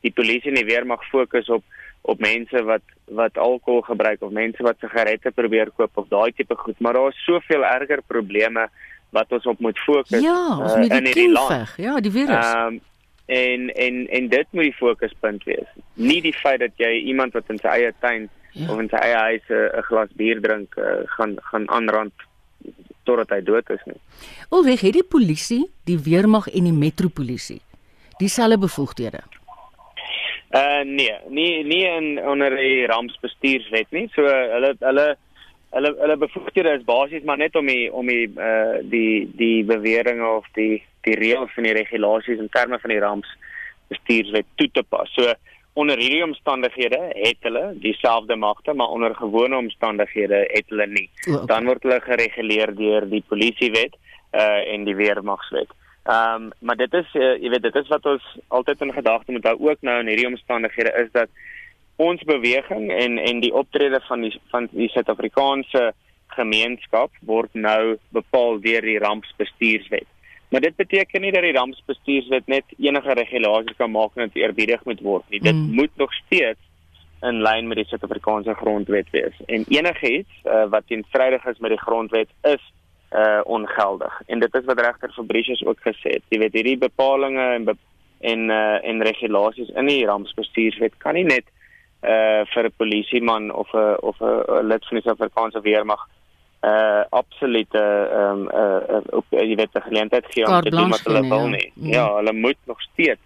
[0.06, 1.66] die polisie en die weermag fokus op
[2.06, 2.86] op mense wat
[3.20, 6.78] wat alkohol gebruik of mense wat sigarette probeer koop of daai tipe goed.
[6.78, 8.68] Maar daar is soveel erger probleme
[9.10, 11.74] wat ons op moet fokus ja, uh, in hierdie land.
[11.76, 12.54] ja die virus.
[12.54, 12.80] Um,
[13.26, 15.78] en en en dit moet die fokuspunt wees.
[15.94, 18.70] Nie die feit dat jy iemand wat in sy eie tuin ja.
[18.70, 22.12] of in sy eie huis 'n glas bier drink uh, gaan gaan aanrand
[23.04, 23.98] totdat hy dood is nie.
[24.50, 27.60] Alweeg het die polisie, die weermag en die metropolisie
[28.20, 29.22] dieselfde bevoegdhede.
[30.50, 34.08] Uh nee, nie nie in onder die rampsbestuurswet nie.
[34.14, 35.06] So hulle hulle
[35.76, 40.26] hulle hulle bevoegdhede is basies maar net om die om die uh die die beweringe
[40.26, 45.14] of die die reëls en die regulasies in terme van die rampsbestuurswet toe te pas.
[45.14, 45.30] So
[45.72, 51.10] onder hierdie omstandighede het hulle dieselfde magte, maar onder gewone omstandighede het hulle nie.
[51.46, 53.96] Dan word hulle gereguleer deur die polisiewet
[54.32, 55.70] uh en die weermagswet.
[56.04, 59.32] Ehm um, maar dit is uh, jy weet dit is wat ons altyd in gedagte
[59.32, 61.28] moet hou ook nou in hierdie omstandighede is dat
[61.96, 65.92] ons beweging en en die optrede van die van die Suid-Afrikaanse
[66.26, 70.06] gemeenskap word nou bepaal deur die rampsbestuurswet.
[70.50, 74.84] Maar dit beteken nie dat die rampsbestuurswet net enige regulasies kan maak en dit eerbiedig
[74.84, 75.40] moet word nie.
[75.40, 75.74] Dit mm.
[75.78, 76.58] moet nog steeds
[77.22, 79.36] in lyn met die Suid-Afrikaanse grondwet wees.
[79.46, 82.72] En enigiets uh, wat teenstrydig is met die grondwet is
[83.10, 84.22] uh ongeldig.
[84.26, 86.22] En dit is wat regter Fabricius ook gesê het.
[86.30, 87.74] Jy weet hierdie bepalinge en be
[88.20, 91.46] en uh en regulasies in die rampsbestuurswet kan nie net
[92.06, 96.06] uh vir 'n polisieman of 'n of 'n lid van die Suid-Afrikaanse weermag
[96.60, 101.06] uh absolute ehm um, uh, uh jy weet die geleentheid gee om te doen wat
[101.08, 101.52] hulle wil ja.
[101.56, 101.72] nie.
[101.74, 101.92] Ja.
[101.94, 103.20] ja, hulle moet nog steeds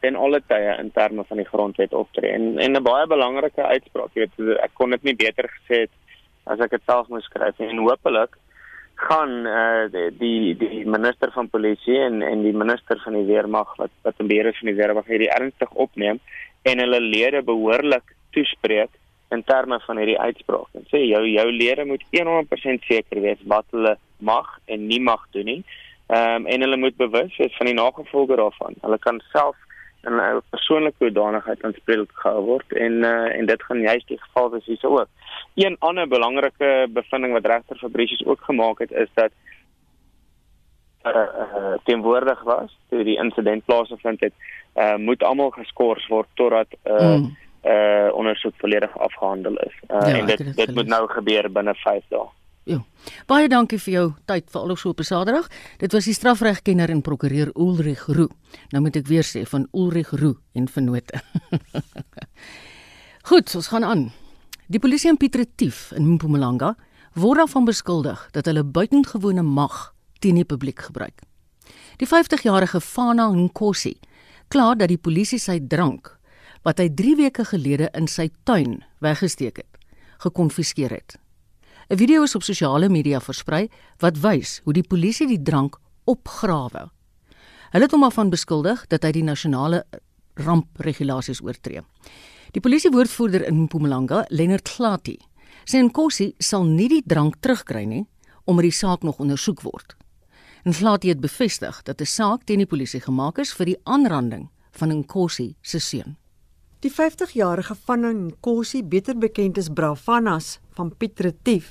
[0.00, 2.30] in alle tye in terme van die grondwet optree.
[2.32, 5.94] En en 'n baie belangrike uitspraak, jy weet ek kon dit nie beter gesê het
[6.44, 8.38] as ek dit self moes skryf en hopelik
[8.94, 13.76] gaan uh die die, die minister van polisie en en die minister van die weermag
[13.76, 16.20] wat wat in beheer is van die weermag hierdie ernstig opneem
[16.62, 18.90] en hulle lede behoorlik toespreek
[19.32, 20.68] in terme van hierdie uitspraak.
[20.78, 25.26] En sê jou jou lede moet 100% seker wees wat hulle mag en nie mag
[25.36, 25.62] doen nie.
[26.12, 28.74] Ehm um, en hulle moet bewus wees van die nagevolge daarvan.
[28.80, 29.56] Hulle kan self
[30.02, 34.50] in 'n persoonlike hoedanigheid aanspreek gehou word en uh, en dit gaan juist die geval
[34.50, 35.08] wees hierso ook.
[35.54, 39.30] Een ander belangrike bevinding wat regter Fabricius ook gemaak het is dat
[41.06, 44.32] uh, uh, teenwoordig was toe die insident plaasgevind het,
[44.76, 47.36] uh, moet almal geskort word totdat uh, mm.
[47.64, 49.74] Uh, ondersoek volledig afgehandel is.
[49.88, 50.74] Uh, ja, en dit dit gelees.
[50.74, 52.28] moet nou gebeur binne 5 dae.
[52.64, 52.78] Ja.
[53.26, 55.48] Baie dankie vir jou tyd vir alles op 'n Saterdag.
[55.78, 58.28] Dit was die strafregkenner en prokureur Ulrich Roo.
[58.70, 61.20] Nou moet ek weer sê van Ulrich Roo en vennote.
[63.28, 64.12] Goed, ons gaan aan.
[64.66, 66.76] Die polisie in Piet Retief in Mpumalanga
[67.14, 71.20] word daarvan beskuldig dat hulle buitengewone mag teen die publiek gebruik.
[71.98, 73.98] Die 50-jarige Fana Nkosi
[74.48, 76.18] kla dat die polisie sy drank
[76.62, 79.78] wat hy 3 weke gelede in sy tuin weggesteek het,
[80.18, 81.18] gekonfiskeer het.
[81.90, 86.90] 'n Video is op sosiale media versprei wat wys hoe die polisie die drank opgrawe.
[87.72, 89.84] Hulle het hom af van beskuldig dat hy die nasionale
[90.34, 91.82] rampregulasies oortree.
[92.52, 95.18] Die polisiewoordvoerder in Mpumalanga, Lennard Klati,
[95.64, 98.06] sê Nkosi sal nie die drank terugkry nie
[98.44, 99.94] omdat die saak nog ondersoek word.
[100.66, 104.88] Nklati het bevestig dat 'n saak teen die polisie gemaak is vir die aanranding van
[104.88, 106.16] Nkosi se seun.
[106.82, 111.68] Die 50-jarige van Nkosi, beter bekend as Bravanas van Piet Retief,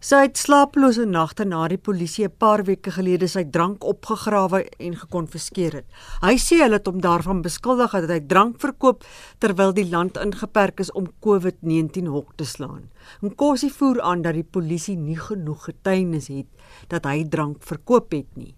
[0.00, 4.94] Sy het slaaplose nagte na die polisie 'n paar weke gelede sy drank opgegrawe en
[4.96, 5.86] gekonfiskeer het.
[6.22, 9.04] Hy sê hulle het hom daarvan beskuldig dat hy drank verkoop
[9.38, 12.88] terwyl die land ingeperk is om COVID-19 hok te slaan.
[13.22, 16.48] Nkosi voer aan dat die polisie nie genoeg getuienis het
[16.88, 18.54] dat hy drank verkoop het nie.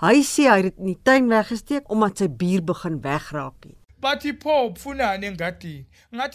[0.00, 3.79] Hy sê hy het dit in die tuin weggesteek omdat sy bier begin wegraak het.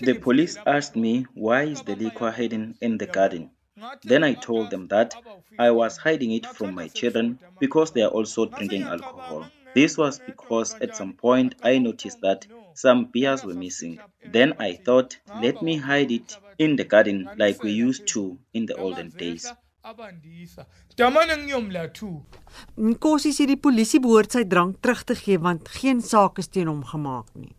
[0.02, 3.50] The police asked me why is the liquor hidden in the garden.
[4.04, 5.16] Then I told them that
[5.58, 9.50] I was hiding it from my children because they are also drinking alcohol.
[9.74, 14.00] This was because at some point I noticed that some beers were missing.
[14.24, 18.66] Then I thought, let me hide it in the garden like we used to in
[18.68, 19.52] the olden days.
[22.76, 26.72] Nkosi sê die polisie behoort sy drank terug te gee want geen saak is teen
[26.72, 27.54] hom gemaak nie.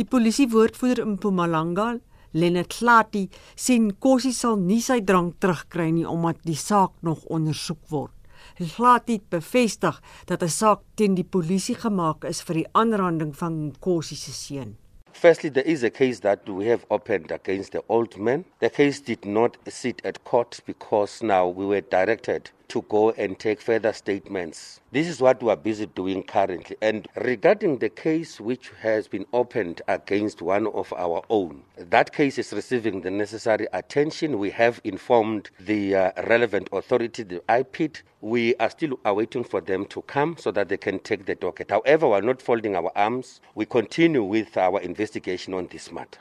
[0.00, 1.88] Die polisie woordvoerder in Mpumalanga,
[2.32, 7.84] Lennard Klati sê Nkosi sal nie sy drank terugkry nie omdat die saak nog ondersoek
[7.92, 8.16] word.
[8.56, 13.52] Klati het bevestig dat 'n saak teen die polisie gemaak is vir die aanranding van
[13.68, 14.76] Nkosi se seun.
[15.12, 18.44] Firstly, there is a case that we have opened against the old man.
[18.60, 23.38] The case did not sit at court because now we were directed to go and
[23.38, 24.80] take further statements.
[24.92, 26.76] This is what we are busy doing currently.
[26.80, 32.38] And regarding the case which has been opened against one of our own, that case
[32.38, 34.38] is receiving the necessary attention.
[34.38, 38.02] We have informed the uh, relevant authority, the IPIT.
[38.20, 41.70] We are still awaiting for them to come so that they can take the docket.
[41.70, 43.40] However, we are not folding our arms.
[43.54, 46.20] We continue with our investigation on this matter.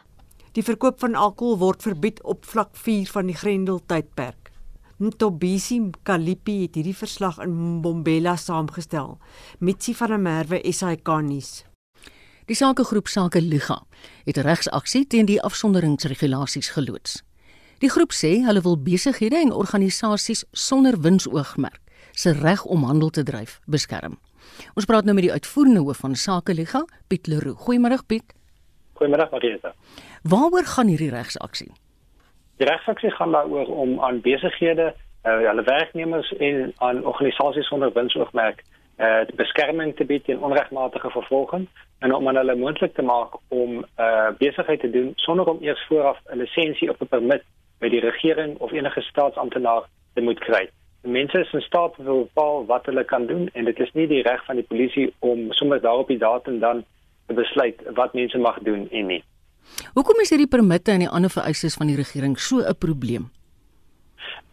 [0.58, 4.47] Die verkoop van alkohol word verbied op vlak 4 van die Grendel tydperk.
[4.98, 9.20] Ntobisi Kalipi het hierdie verslag in Mbombela saamgestel.
[9.60, 11.66] Mitsi van der Merwe SAK nuus.
[12.50, 13.84] Die sakegroep Sake Liga
[14.26, 17.22] het regsaksie teen die afsonderingsregulasies geloods.
[17.78, 21.84] Die groep sê hulle wil besighede en organisasies sonder winsoogmerk
[22.18, 24.18] se reg om handel te dryf beskerm.
[24.74, 27.68] Ons praat nou met die uitvoerende hoof van Sake Liga, Piet Leroux.
[27.68, 28.34] Goeiemôre Piet.
[28.98, 29.76] Goeiemôre Marita.
[30.24, 31.70] Waaroor gaan hierdie regsaksie?
[32.58, 34.94] Die regsaksie gaan daaroor om aan besighede,
[35.24, 38.64] uh, hulle werknemers en aan organisasies sonder winsoogmerk
[38.98, 41.68] uh beskerming te bied teen onregmatige vervolging
[42.00, 46.18] en om hulle moontlik te maak om uh besigheid te doen sonder om eers vooraf
[46.26, 47.44] 'n lisensie of 'n permit
[47.80, 50.70] by die regering of enige staatsamptenaar te moet kry.
[51.02, 53.94] Die mense is in staat om te bepaal wat hulle kan doen en dit is
[53.94, 56.86] nie die reg van die polisie om sommer daarop die datum dan
[57.28, 59.24] te besluit wat mense mag doen en nie.
[59.94, 63.30] Hoekom is hierdie permitte en die ander vereistes van die regering so 'n probleem?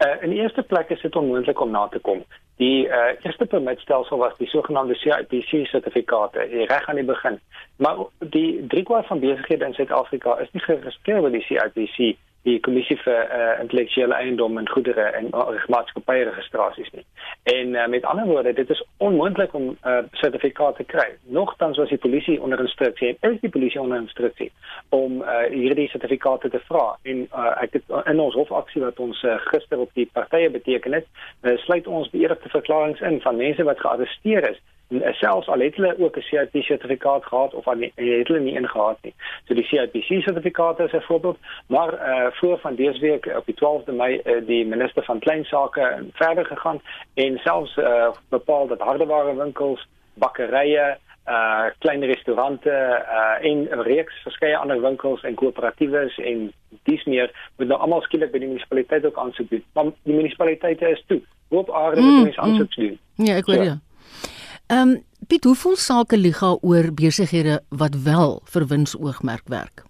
[0.04, 2.24] Uh, in die eerste plek is dit onmoontlik om na te kom.
[2.56, 7.40] Die uh, eerste permitstelsel was die sogenaamde CIPC sertifikate, reg aan die begin.
[7.76, 12.96] Maar die driekwart van besighede in Suid-Afrika is nie geregistreer by die CIPC die kommissie
[13.00, 17.04] vir uh, intellektuele eiendom en goedere en uh, maatskappye registrasies nie.
[17.52, 21.08] En uh, met ander woorde, dit is onmoontlik om 'n uh, sertifikaat te kry.
[21.22, 24.52] Nogtans was die polisie onder instruksie, is die polisie onder instruksie
[24.88, 26.98] om uh, hierdie sertifikate te vra.
[27.02, 30.92] En uh, ek het in ons hofaksie wat ons uh, gister op die partye beteken
[30.92, 31.06] het,
[31.42, 35.74] uh, sluit ons beëdigde verklaringe in van mense wat gearresteer is en selfs al het
[35.74, 39.14] hulle ook 'n CIP sertifikaat gehad of al het hulle nie ingehad nie.
[39.44, 43.46] So die CIPC sertifikaat is 'n voorbeeld, maar eh uh, voor van dese week op
[43.46, 46.80] die 12de Mei uh, die minister van klein sake verder gegaan
[47.14, 53.80] en selfs eh uh, bepaal dat hardewarewinkels, bakkerye, eh uh, klein restaurante uh, en 'n
[53.80, 58.48] reeks verskeie ander winkels en koöperatiewes en dis meer moet nou almal skielik by die
[58.48, 59.64] munisipaliteit ook aansoek doen.
[59.72, 61.20] Maar die munisipaliteite is toe.
[61.48, 62.84] Hoop aarde moet mm, mens aansoek mm.
[62.84, 62.98] doen.
[63.14, 63.62] Ja, ek weet so.
[63.62, 63.78] ja.
[64.66, 69.82] Ehm um, Piet, hoe voel sake liga oor besighede wat wel vir winsoogmerk werk?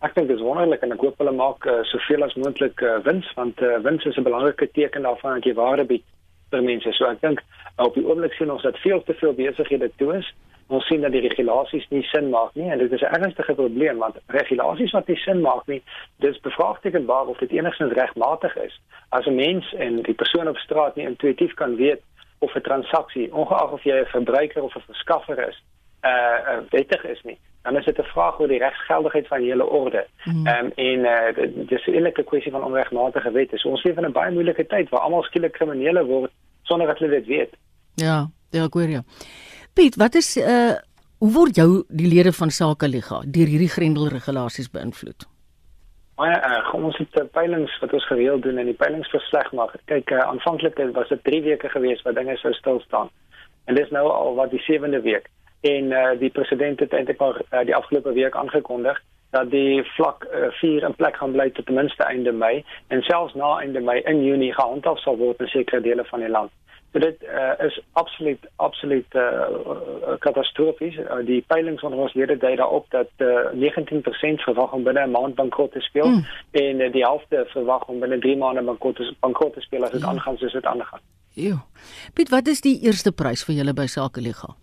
[0.00, 2.98] Ek dink dit is wonderlik en ek hoop hulle maak uh, soveel as moontlik uh,
[3.04, 6.04] wins want uh, wins is 'n belangrike teken daarvan dat jy waarde bied
[6.50, 6.92] vir mense.
[6.92, 7.40] So ek dink
[7.76, 10.28] op die oomblik sien ons dat veel te veel besighede toe is.
[10.68, 14.04] Ons sien dat die regulasies nie sin maak nie en dit is 'n ernstige probleem
[14.04, 15.82] want regulasies wat nie sin maak nie,
[16.20, 18.80] dis bevraagtekenbaar of dit enigstens regmatig is.
[19.08, 22.02] As 'n mens en die persoon op straat nie intuïtief kan weet
[22.38, 25.62] of 'n transaksie, ongeag of jy 'n verbruiker of 'n verskaffer is,
[26.02, 29.48] uh, uh wettig is nie, dan is dit 'n vraag oor die regsgeldigheid van die
[29.48, 30.06] hele orde.
[30.24, 30.46] Ehm mm.
[30.46, 33.58] um, en uh dis 'n eerlike kwessie van onregmatige wette.
[33.58, 36.98] So ons leef in 'n baie moeilike tyd waar almal skielik kriminele word sonder dat
[36.98, 37.56] hulle dit weet.
[37.94, 39.02] Ja, ja, ek hoor jou.
[39.74, 40.74] Piet, wat is uh
[41.18, 45.35] hoe word jou die lede van Sake Liga deur hierdie grendelregulasies beïnvloed?
[46.16, 49.74] Maar uh, ons het peilings wat ons gereeld doen en die peilingsverslag maak.
[49.84, 53.10] Kyk, uh, aanvanklik was dit 3 weke gewees waar dinge sou stil staan.
[53.64, 55.28] En dis nou al wat die 7de week.
[55.60, 60.26] En uh, die president het eintlik maar uh, die afgelope week aangekondig dat die vlak
[60.30, 63.80] 4 uh, in plek gaan bly tot ten minste einde Mei en selfs na einde
[63.80, 66.50] Mei in Junie gehandhaaf sal word in sekere dele van die land.
[66.96, 70.96] So dit uh, is absoluut absoluut uh, katastrofies.
[70.96, 75.10] Uh, die peilings onder ons lede dui daarop dat uh, 19% verwag om binne 'n
[75.10, 76.24] maand bankrot te speel mm.
[76.50, 79.90] en uh, die helfte verwag om binne 3 maande bankrot te bankrot te speel as
[79.90, 80.06] dit ja.
[80.06, 81.00] aangaan soos dit aangaan.
[81.30, 81.66] Ja.
[82.14, 84.56] Piet, wat is die eerste prys vir julle by Sake Liga?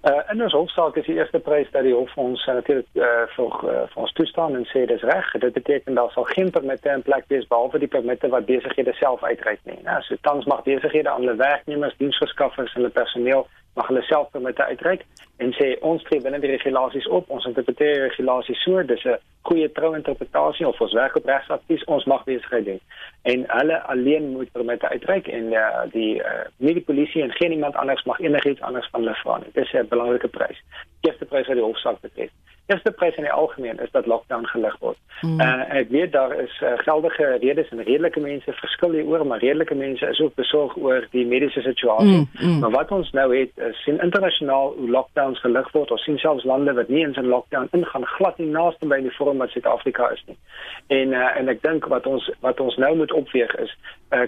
[0.00, 3.26] Uh, in ons hofsaak is die eerste prys dat die hof ons uh, natuurlik uh,
[3.34, 5.26] vir uh, vir ons toestaan en sê dis reg.
[5.42, 9.20] Dit beteken daar sal geen permitte in plek wees behalwe die permitte wat besighede self
[9.20, 9.76] uitreik nie.
[9.84, 14.30] Nou, so tans mag besighede aan hulle werknemers, diensverskaffers en hulle personeel mag hulle self
[14.30, 15.04] permitte uitreik
[15.40, 17.30] en sê ons tree binne die regulasies op.
[17.30, 19.16] Ons interpreteer regulasies so, dis 'n
[19.48, 22.80] goeie trou interpretasie of ons werk op regsadvies, ons mag besigheid doen.
[23.22, 27.52] En hulle alleen moet permitte uitreik en uh, die uh, nie die polisie en geen
[27.52, 29.50] iemand anders mag enigiets anders van hulle vra nie.
[29.52, 30.58] Dis 'n belangrike prys.
[31.00, 32.30] Die eerste prys wat die hofsaak betref
[32.70, 34.98] eerste prys in die algemeen is dat lockdown gelig word.
[35.20, 35.40] Mm.
[35.40, 39.74] Uh, ek weet daar is uh, geldige redes en redelike mense verskil hieroor, maar redelike
[39.74, 42.16] mense is ook besorg oor die mediese situasie.
[42.16, 42.28] Mm.
[42.40, 42.58] Mm.
[42.64, 45.90] Maar wat ons nou het, is sien internasionaal hoe lockdowns gelig word.
[45.90, 49.16] Ons sien selfs lande wat nie in 'n lockdown ingaan glad nie naaste by die
[49.16, 50.38] vorm wat Suid-Afrika is nie.
[50.86, 53.76] En uh, en ek dink wat ons wat ons nou moet opweeg is
[54.10, 54.26] uh,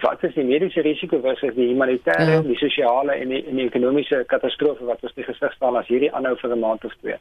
[0.00, 2.44] wat is die mediese risiko versus die humanitêre, ja.
[2.44, 6.12] die sosiale en die, en die ekonomiese katastrofe wat ons nie gesig staan as hierdie
[6.12, 7.18] aanhou vir 'n maand of twee.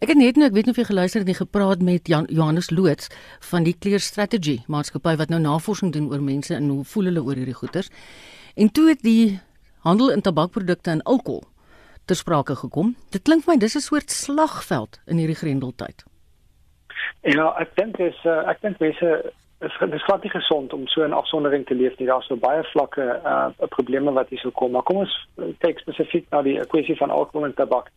[0.00, 2.26] Ek het net nou, ek weet nie of jy geluister het nie, gepraat met Jan,
[2.28, 3.08] Johannes Loots
[3.50, 7.22] van die Clear Strategy maatskappy wat nou navorsing doen oor mense en hoe voel hulle
[7.22, 7.90] oor hierdie goeters.
[8.56, 9.40] En toe het die
[9.86, 11.44] handel in tabakprodukte en alkohol
[12.04, 12.94] ter sprake gekom.
[13.10, 16.04] Dit klink my dis 'n soort slagveld in hierdie grendeltyd.
[17.22, 21.04] Ja, ek dink dis uh, ek dink mense is dis glad nie gesond om so
[21.04, 22.06] 'n afsondering te leef nie.
[22.06, 24.72] Daar's so baie vlakke uh probleme wat hier sou kom.
[24.72, 25.28] Maar kom ons
[25.58, 27.90] kyk spesifiek na die kwessie van alkohol en tabak.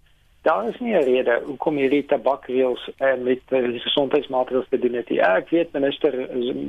[0.44, 4.94] Daar is nie 'n rede hoekom hierdie tabakreëls uh, met uh, die gesondheidsmaatreëls te doen
[4.94, 5.08] het.
[5.08, 6.12] Ja, ek weet minister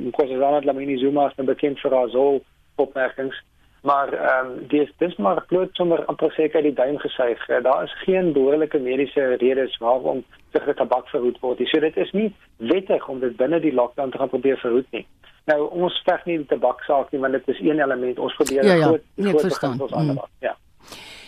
[0.06, 2.40] Nkosazana Dlamini Zuma is bekend vir haar so
[2.76, 3.42] opmerkings,
[3.82, 7.48] maar ehm um, dis dis maar bloot sommer amper seker die duim gesuig.
[7.48, 11.58] Uh, daar is geen behoorlike mediese redes waarom sig tabak verhoed word.
[11.68, 15.06] So dit is nie wettig om dit binne die lockdown te gaan probeer verhoed nie.
[15.44, 18.18] Nou ons veg nie die tabaksaak nie want dit is een element.
[18.18, 18.87] Ons probeer ja, ja.
[18.87, 19.80] groot nee, groot verstaan.
[19.90, 20.20] Mm.
[20.38, 20.56] Ja.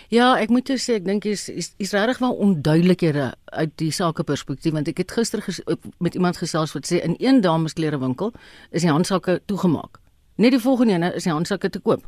[0.08, 4.74] Ja, ek moet sê ek dink is is, is regtig wel onduidelikhede uit die sakeperspektief
[4.76, 5.58] want ek het gister ges,
[5.98, 8.32] met iemand gesels wat sê in een damesklere winkel
[8.70, 9.98] is die handsakke toegemaak.
[10.36, 12.06] Net die volgende ene is die handsakke te koop.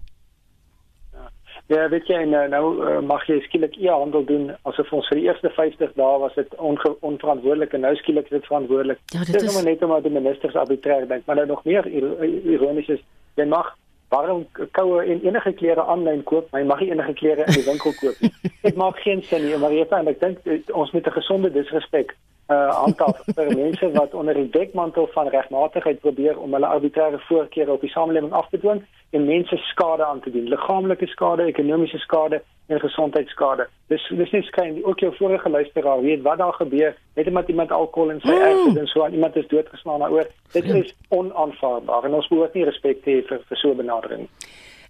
[1.69, 5.27] Ja, weet jy nou, nou uh, mag jy skielik e-handel doen asof ons vir die
[5.27, 9.03] eerste 50 dae was dit onverantwoordelik en nou skielik is dit verantwoordelik.
[9.13, 12.89] Ja, dit is nou net omdat die ministers arbitrair dink, maar nou nog meer ironies
[12.97, 13.03] is,
[13.37, 13.75] jy mag
[14.09, 17.67] waarom koue en enige klere aanlyn koop, maar jy mag nie enige klere in die
[17.67, 18.33] winkel koop nie.
[18.67, 21.53] dit maak geen sin nie, maar jy weet ek dink eh, ons moet 'n gesonde
[21.53, 22.17] disrespek
[22.49, 27.73] uh aantal vir mense wat onder die dekmantel van regmatigheid probeer om hulle arbitreëre voorkeure
[27.73, 28.81] op die samelewing af te dwing
[29.11, 33.69] en mense skade aan te doen, liggaamlike skade, ekonomiese skade en gesondheidsskade.
[33.93, 37.73] Dis dis nie skyn ook jou vorige luisteraar weet wat daar gebeur net omdat iemand
[37.73, 38.49] alkohol in sy mm.
[38.49, 40.33] erf het en so aan iemand is doodgeslaan daaroor.
[40.53, 44.29] Dit is onaanvaarbaar en ons moet nie respek hê vir vir so 'n benadering.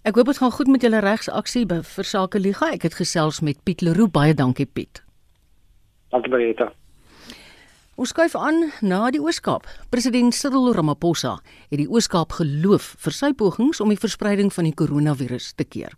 [0.02, 2.70] Ek hoop dit gaan goed met julle regsaksie by Versake Liga.
[2.72, 4.10] Ek het gesels met Piet Leroux.
[4.10, 5.02] Baie dankie Piet.
[6.10, 6.70] Dankie baie.
[7.98, 9.64] Ons skuif aan na die Ooskaap.
[9.90, 11.32] President Cyril Ramaphosa
[11.66, 15.96] het die Ooskaap geloof vir sy pogings om die verspreiding van die koronavirus te keer.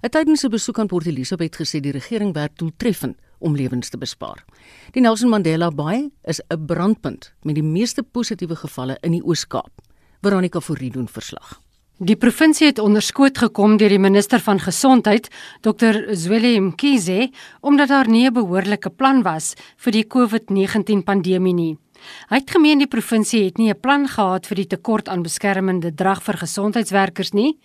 [0.00, 4.44] Tydens 'n besoek aan Port Elizabeth gesê die regering werk doeltreffend om lewens te bespaar.
[4.92, 9.72] Die Nelson Mandela Bay is 'n brandpunt met die meeste positiewe gevalle in die Ooskaap.
[10.22, 11.60] Veronica Forrie doen verslag.
[12.00, 15.28] Die provinsie het onderskoot gekom deur die minister van gesondheid,
[15.60, 16.14] Dr.
[16.16, 17.28] Zweli Mkhize,
[17.60, 21.78] omdat daar nie 'n behoorlike plan was vir die COVID-19 pandemie nie.
[22.28, 25.94] Hy het gemeen die provinsie het nie 'n plan gehad vir die tekort aan beskermende
[25.94, 27.58] drag vir gesondheidswerkers nie,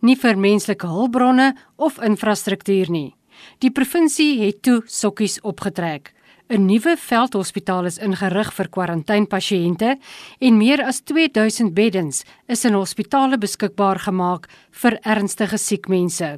[0.00, 3.14] nie vir menslike hulpbronne of infrastruktuur nie.
[3.58, 6.13] Die provinsie het toe sokkies opgetrek.
[6.50, 9.94] 'n Nuwe veldhospitaal is ingerig vir kwarantynepasiënte
[10.40, 14.48] en meer as 2000 beddens is in hospitale beskikbaar gemaak
[14.82, 16.36] vir ernstige siek mense.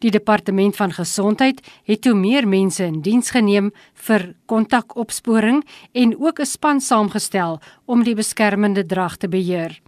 [0.00, 3.72] Die departement van gesondheid het toe meer mense in diens geneem
[4.06, 9.80] vir kontakopsporing en ook 'n span saamgestel om die beskermende drag te beheer.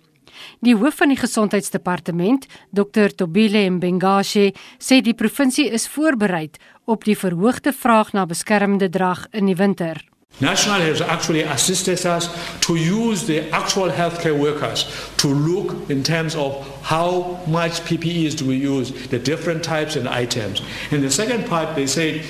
[0.60, 6.50] Die hoof van die gesondheidsdepartement, Dr Tobile Mbengashe, sê die provinsie is voorberei
[6.86, 10.04] op die verhoogde vraag na beskermende drag in die winter.
[10.38, 12.28] National has actually assisted us
[12.60, 18.46] to use the actual healthcare workers to look in terms of how much PPEs do
[18.46, 20.62] we use, the different types and items.
[20.90, 22.22] In the second part, they say,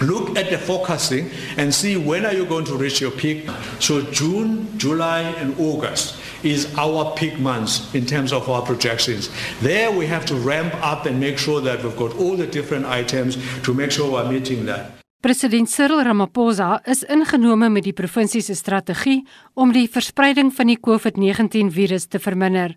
[0.00, 3.48] look at the forecasting and see when are you going to reach your peak.
[3.80, 6.14] So June, July, and August
[6.44, 9.30] is our peak months in terms of our projections.
[9.60, 12.86] There we have to ramp up and make sure that we've got all the different
[12.86, 15.03] items to make sure we're meeting that.
[15.24, 19.22] President Cyril Ramaphosa is ingenome met die provinsie se strategie
[19.56, 22.74] om die verspreiding van die COVID-19 virus te verminder.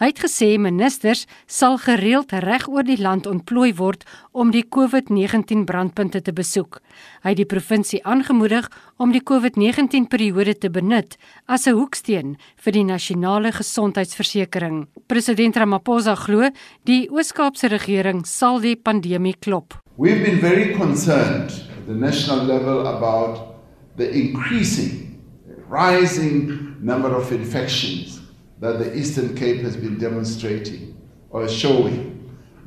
[0.00, 5.66] Hy het gesê ministers sal gereeld reg oor die land ontplooi word om die COVID-19
[5.68, 6.80] brandpunte te besoek.
[7.20, 12.72] Hy het die provinsie aangemoedig om die COVID-19 periode te benut as 'n hoeksteen vir
[12.72, 14.88] die nasionale gesondheidsversekering.
[15.06, 16.48] President Ramaphosa glo
[16.84, 19.74] die Oos-Kaapse regering sal die pandemie klop.
[19.98, 23.60] We've been very concerned the national level about
[23.96, 25.22] the increasing,
[25.66, 28.20] rising number of infections
[28.60, 30.96] that the Eastern Cape has been demonstrating
[31.30, 32.16] or showing.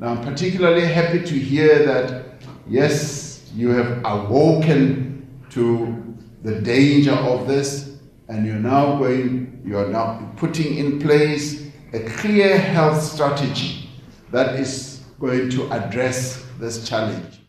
[0.00, 7.46] Now, I'm particularly happy to hear that, yes, you have awoken to the danger of
[7.46, 7.98] this,
[8.28, 13.88] and you're now going, you are now putting in place a clear health strategy
[14.32, 17.43] that is going to address this challenge.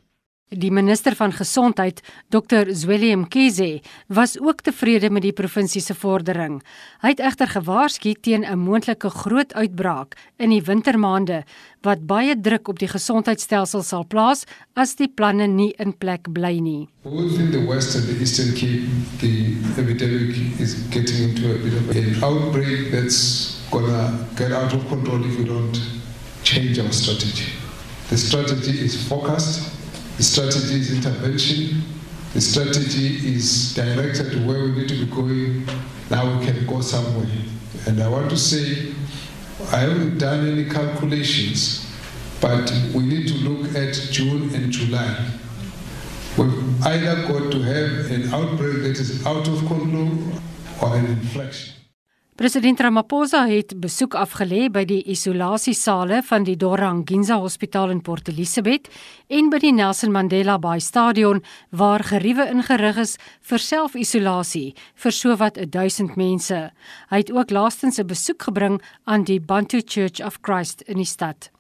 [0.54, 2.70] Die minister van gesondheid, Dr.
[2.70, 6.60] Zweli Mkhize, was ook tevrede met die provinsie se vordering.
[7.02, 11.44] Hy het egter gewaarsku teen 'n moontlike groot uitbraak in die wintermaande
[11.82, 16.60] wat baie druk op die gesondheidstelsel sal plaas as die planne nie in plek bly
[16.60, 16.88] nie.
[17.02, 18.86] Both in the West and the Eastern Cape,
[19.20, 24.88] the epidemic is getting into a bit of an outbreak that's gonna get out of
[24.90, 25.82] control if we don't
[26.44, 27.50] change our strategy.
[28.10, 29.85] The strategy is focused
[30.18, 31.84] The strategy is intervention.
[32.34, 35.66] The strategy is directed to where we need to be going.
[36.10, 37.28] Now we can go somewhere.
[37.86, 38.94] And I want to say,
[39.72, 41.86] I haven't done any calculations,
[42.42, 45.32] but we need to look at June and July.
[46.38, 50.18] We've either got to have an outbreak that is out of control
[50.82, 51.75] or an inflection.
[52.36, 58.90] President Ramaphosa het besoek afgelê by die isolasiesale van die Doranginza Hospitaal in Port Elizabeth
[59.32, 61.40] en by die Nelson Mandela Bay Stadion
[61.72, 66.60] waar geriewe ingerig is vir selfisolasie vir sowat 1000 mense.
[67.08, 71.08] Hy het ook laastens 'n besoek gebring aan die Bantu Church of Christ in die
[71.08, 71.56] stad.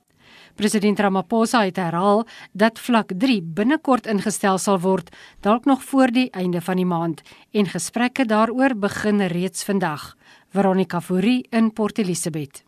[0.55, 5.09] President Ramaphosa het herhaal dat vlak 3 binnekort ingestel sal word,
[5.43, 7.21] dalk nog voor die einde van die maand
[7.51, 10.15] en gesprekke daaroor begin reeds vandag.
[10.55, 12.61] Veronica Fourie in Port Elizabeth.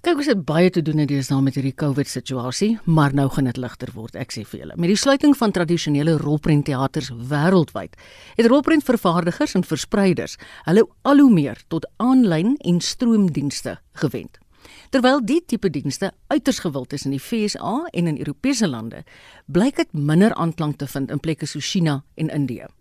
[0.00, 3.60] Kyk, ons het baie te doen dese met hierdie COVID situasie, maar nou gaan dit
[3.60, 4.78] ligter word, ek sê vir julle.
[4.80, 8.00] Met die sluiting van tradisionele rolprentteaters wêreldwyd,
[8.40, 14.40] het rolprentvervaardigers en verspreiders hulle al hoe meer tot aanlyn en stroomdienste gewend.
[14.88, 19.04] Terwyl die tipe dienste uiters gewild is in die FSA en in Europese lande,
[19.52, 22.72] blyk dit minder aanklank te vind in plekke so China en Indië.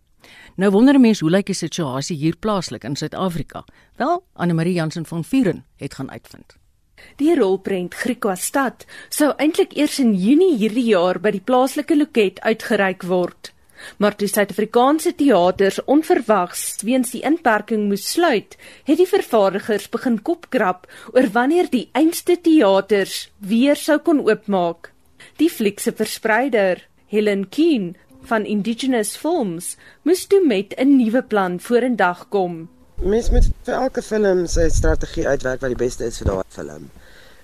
[0.55, 3.63] Nou wonder mense hoe lyk die situasie hier plaaslik in Suid-Afrika?
[3.97, 6.57] Wel, Anne Marie Jansen van Vuren het gaan uitvind.
[7.17, 12.39] Die rolprent Griekwa stad sou eintlik eers in Junie hierdie jaar by die plaaslike loket
[12.45, 13.51] uitgereik word.
[13.97, 20.85] Maar toe Suid-Afrikaanse teaters onverwags weens die inperking moes sluit, het die vervaardigers begin kopkrap
[21.15, 24.91] oor wanneer die einste teaters weer sou kon oopmaak.
[25.41, 31.59] Die fliek se verspreider, Helen Keen, van Indigenous Films moes toe met 'n nuwe plan
[31.59, 32.69] vorendag kom.
[32.95, 36.89] Mens moet vir elke film sy strategie uitwerk wat die beste is vir daardie film.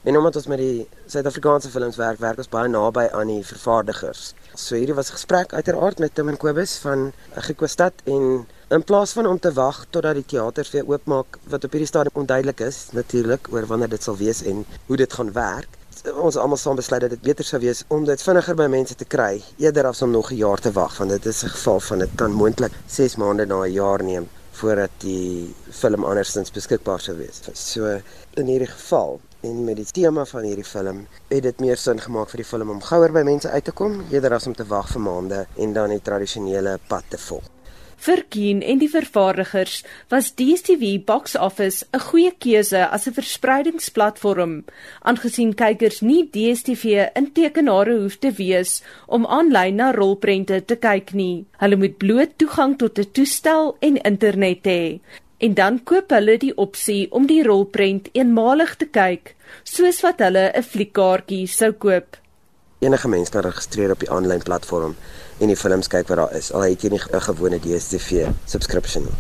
[0.03, 4.33] En omdat ons met die Suid-Afrikaanse films werk, werk ons baie naby aan die vervaardigers.
[4.55, 9.13] So hierdie was 'n gesprek uiteraard met Tim en Kobus van Griekostad en In plaas
[9.15, 12.79] van om te wag totdat die teaters weer oopmaak wat op hierdie stadium onduidelik is
[12.91, 15.77] natuurlik oor wanneer dit sal wees en hoe dit gaan werk.
[16.05, 19.05] Ons almal saam besluit dat dit beter sou wees om dit vinniger by mense te
[19.05, 21.99] kry eerder as om nog 'n jaar te wag want dit is 'n geval van
[21.99, 27.17] dit kan moontlik 6 maande na 'n jaar neem voordat die film andersins beskikbaar sou
[27.17, 27.41] wees.
[27.53, 28.01] So
[28.33, 32.29] in hierdie geval en met die tema van hierdie film het dit meer sin gemaak
[32.29, 34.89] vir die film om gouer by mense uit te kom eerder as om te wag
[34.89, 37.56] vir maande en dan die tradisionele pad te volg.
[37.97, 39.79] Vir Keen en die vervaardigers
[40.11, 44.53] was DStv Box Office 'n goeie keuse as 'n verspreidingsplatform,
[45.01, 51.45] aangesien kykers nie DStv intekenare hoef te wees om aanlyn na rolprente te kyk nie.
[51.57, 54.99] Hulle moet bloot toegang tot 'n toestel en internet hê.
[55.39, 60.51] En dan koop hulle die opsie om die rolprent eenmalig te kyk, soos wat hulle
[60.53, 62.17] 'n fliekkaartjie sou koop.
[62.79, 64.95] Enige mens kan registreer op die aanlyn platform
[65.41, 66.51] en die films kyk wat daar is.
[66.53, 69.17] Al het jy nie 'n gewone DStv subscription nie.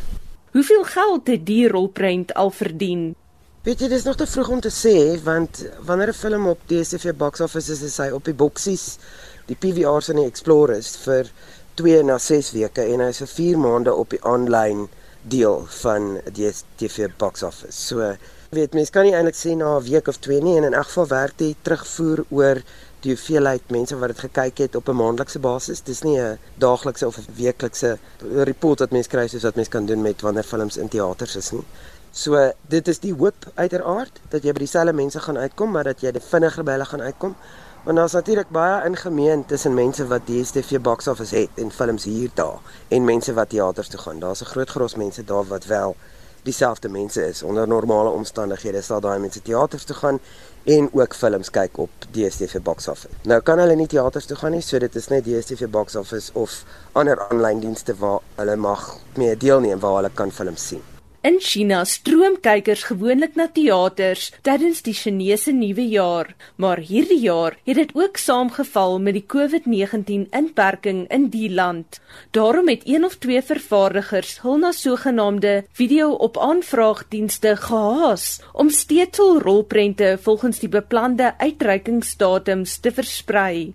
[0.51, 3.15] Hoeveel geld het die rolprent al verdien?
[3.63, 7.13] Weet jy, dis nog te vroeg om te sê want wanneer 'n film op DStv
[7.13, 8.97] box office is, is hy op die boksies,
[9.45, 11.31] die PVR's en die Explorers vir
[11.73, 14.87] 2 na 6 weke en hy is vir 4 maande op die aanlyn
[15.21, 17.87] deel van die DStv box office.
[17.87, 18.15] So
[18.49, 20.87] weet mense kan nie eintlik sê na 'n week of 2 nie en in elk
[20.87, 22.61] geval werk dit terugvoer oor
[23.05, 25.81] die hoeveelheid mense wat dit gekyk het op 'n maandelikse basis.
[25.81, 27.97] Dis nie 'n daaglikse of 'n weeklikse
[28.43, 31.51] report wat mense kry soos wat mense kan doen met wanneer films in teaters is
[31.51, 31.65] nie.
[32.11, 36.01] So dit is die hoop uiteraard dat jy by dieselfde mense gaan uitkom, maar dat
[36.01, 37.35] jy vinniger by hulle gaan uitkom.
[37.83, 42.29] Want daar's natuurlik baie ingemeen tussen mense wat DStv box office het en films hier
[42.33, 44.19] daar en mense wat teaters toe gaan.
[44.19, 45.95] Daar's 'n groot gros mense daar wat wel
[46.43, 50.19] dieselfde mense is onder normale omstandighede sal daai mense teaters toe gaan
[50.67, 53.13] en ook films kyk op DStv box office.
[53.23, 56.33] Nou kan hulle nie teaters toe gaan nie, so dit is net DStv box office
[56.35, 56.59] of
[56.91, 60.96] ander aanlyn dienste waar hulle mag mee deelneem waar hulle kan films sien.
[61.25, 66.27] In China stroom kykers gewoonlik na teaters tydens die Chinese Nuwe Jaar,
[66.61, 71.97] maar hierdie jaar het dit ook saamgeval met die COVID-19 inperking in die land.
[72.37, 79.17] Daarom het een of twee vervaardigers hul na sogenaamde video op aanvraagdienste gehaas om steeds
[79.17, 83.73] hul rolprente volgens die beplande uitreikingsdatums te versprei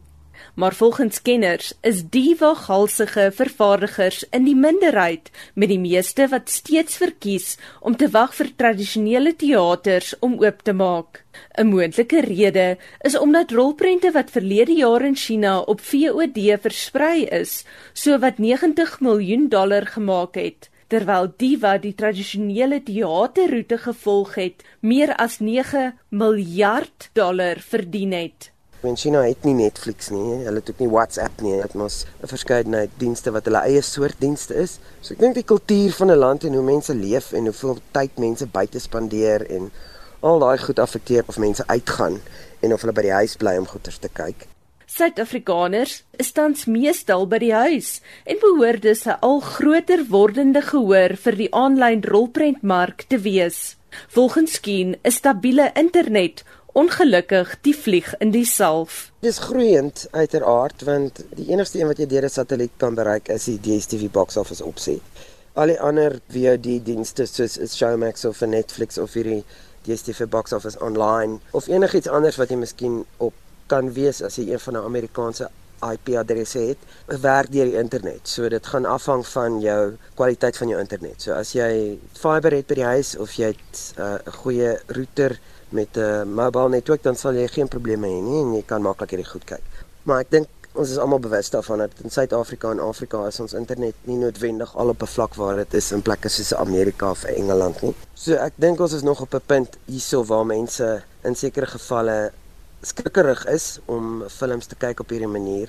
[0.55, 6.97] maar volgens kenners is die waghalsige vervaardigers in die minderheid met die meeste wat steeds
[7.01, 11.25] verkies om te wag vir tradisionele teaters om oop te maak.
[11.59, 17.65] 'n Moontlike rede is omdat rolprente wat verlede jaar in China op VOD versprei is,
[17.93, 24.65] so wat 90 miljoen dollar gemaak het terwyl die wat die tradisionele teaterroete gevolg het,
[24.81, 28.52] meer as 9 miljard dollar verdien het.
[28.83, 31.55] Men China het nie Netflix nie, hulle het ook nie WhatsApp nie.
[31.63, 34.79] Dit mos 'n verskeidenheid dienste wat hulle eie soort dienste is.
[35.01, 38.19] So ek dink die kultuur van 'n land en hoe mense leef en hoeveel tyd
[38.19, 39.71] mense buite spandeer en
[40.21, 42.21] al daai goed affekteer of mense uitgaan
[42.61, 44.47] en of hulle by die huis bly om goeders te kyk.
[44.87, 51.17] Suid-Afrikaners is tans meestal by die huis en behoort dus 'n al groter wordende gehoor
[51.17, 53.77] vir die aanlyn rolprentmark te wees.
[54.09, 59.11] Volgens Skien is stabiele internet ongelukkig die vlieg in die salf.
[59.21, 63.45] Dis groeiend uiteraard want die enigste een wat jy deur 'n satelliet kan bereik is
[63.45, 65.01] die DStv box office opsie.
[65.55, 69.45] Al die ander VOD dienste soos Showmax of Netflix of hierdie
[69.85, 73.35] DStv box office online of enigiets anders wat jy miskien op
[73.67, 75.51] kan wees as jy een van 'n Amerikaanse
[75.83, 76.79] IP-adresse het,
[77.21, 78.29] werk deur die internet.
[78.29, 81.23] So dit gaan afhang van jou kwaliteit van jou internet.
[81.23, 84.79] So as jy fiber het by die huis of jy het uh, 'n uh, goeie
[84.87, 85.39] router
[85.73, 88.83] met 'n uh, mobile netwerk dan sal jy geen probleme hê nie en jy kan
[88.83, 89.63] maklik hierdie goed kyk.
[90.03, 93.53] Maar ek dink ons is almal bewus daarvan dat in Suid-Afrika en Afrika is ons
[93.53, 97.25] internet nie noodwendig al op 'n vlak waar dit is in plekke soos Amerika of
[97.25, 97.95] Engeland nie.
[98.15, 102.33] So ek dink ons is nog op 'n punt hierso waar mense in sekere gevalle
[102.83, 105.69] skrikkerig is om films te kyk op hierdie manier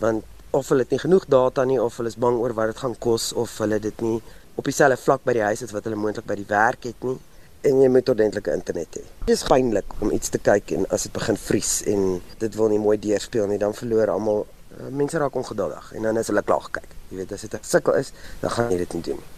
[0.00, 2.80] want of hulle het nie genoeg data nie of hulle is bang oor wat dit
[2.82, 4.22] gaan kos of hulle dit nie
[4.54, 7.18] op dieselfde vlak by die huis het wat hulle moontlik by die werk het nie
[7.64, 9.04] en jy moet ordentlike internet hê.
[9.26, 12.08] Dit is pynlik om iets te kyk en as dit begin vries en
[12.42, 16.20] dit wil nie mooi deurspeel nie, dan verloor almal uh, mense raak ongeduldig en dan
[16.20, 16.90] is hulle klaar gekyk.
[17.10, 19.30] Jy weet as dit 'n sukkel is, dan gaan jy dit nie doen nie.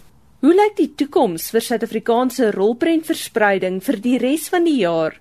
[0.45, 5.15] Hoe lyk die toekoms vir Suid-Afrikaanse rolprentverspreiding vir die res van die jaar?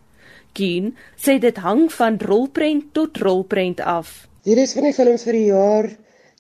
[0.53, 4.27] Keen sê dit hang van rolprent tot rolprent af.
[4.45, 5.89] Die res van die films vir die jaar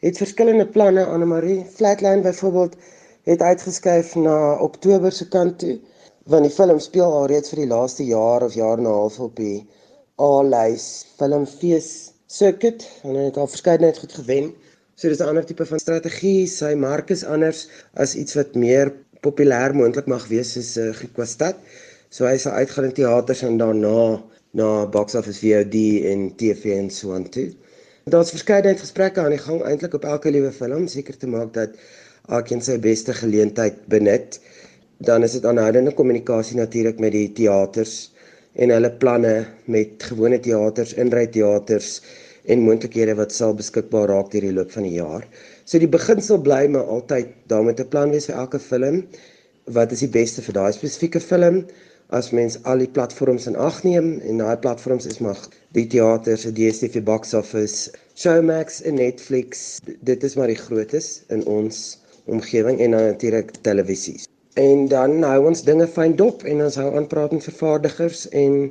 [0.05, 2.77] het verskillende planne aan Marie Flatline byvoorbeeld
[3.27, 4.37] het uitgeskuif na
[4.69, 5.79] Oktober se kant toe
[6.27, 9.21] want die film speel al reeds vir die laaste jaar of jaar en 'n half
[9.21, 9.67] op die
[10.21, 14.55] A-lys filmfees circuit en het al verskeidenheid goed gewen
[14.97, 16.47] So dis 'n ander tipe van strategie.
[16.49, 17.59] Sy mark is anders
[18.03, 18.93] as iets wat meer
[19.27, 21.59] populêr moontlik mag wees soos uh, Griquastad.
[22.09, 24.23] So hy sal uitgaan in teaters en daarna
[24.57, 25.77] na box office VOD
[26.13, 27.51] en TV en so aan toe.
[28.09, 31.77] Daar's verskeie gesprekke aan die gang eintlik op elke liewe film seker te maak dat
[32.39, 34.41] elkeen sy beste geleentheid benut.
[34.99, 38.13] Dan is dit aanhoudende kommunikasie natuurlik met die teaters
[38.57, 39.33] en hulle planne
[39.69, 41.99] met gewone teaters, inry teaters
[42.49, 45.27] en moontlikhede wat sal beskikbaar raak deur die loop van die jaar.
[45.69, 49.03] So die beginsel bly maar altyd daar met 'n plan wees vir elke film.
[49.67, 51.67] Wat is die beste vir daai spesifieke film?
[52.09, 55.41] As mens al die platforms in ag neem en daai platforms is maar
[55.73, 59.79] die teaters, die DStv box office, Showmax en Netflix.
[60.01, 64.27] Dit is maar die grootes in ons omgewing en natuurlik televisies.
[64.57, 68.71] En dan hou ons dinge fyn dop en ons hou aan praat met vervaardigers en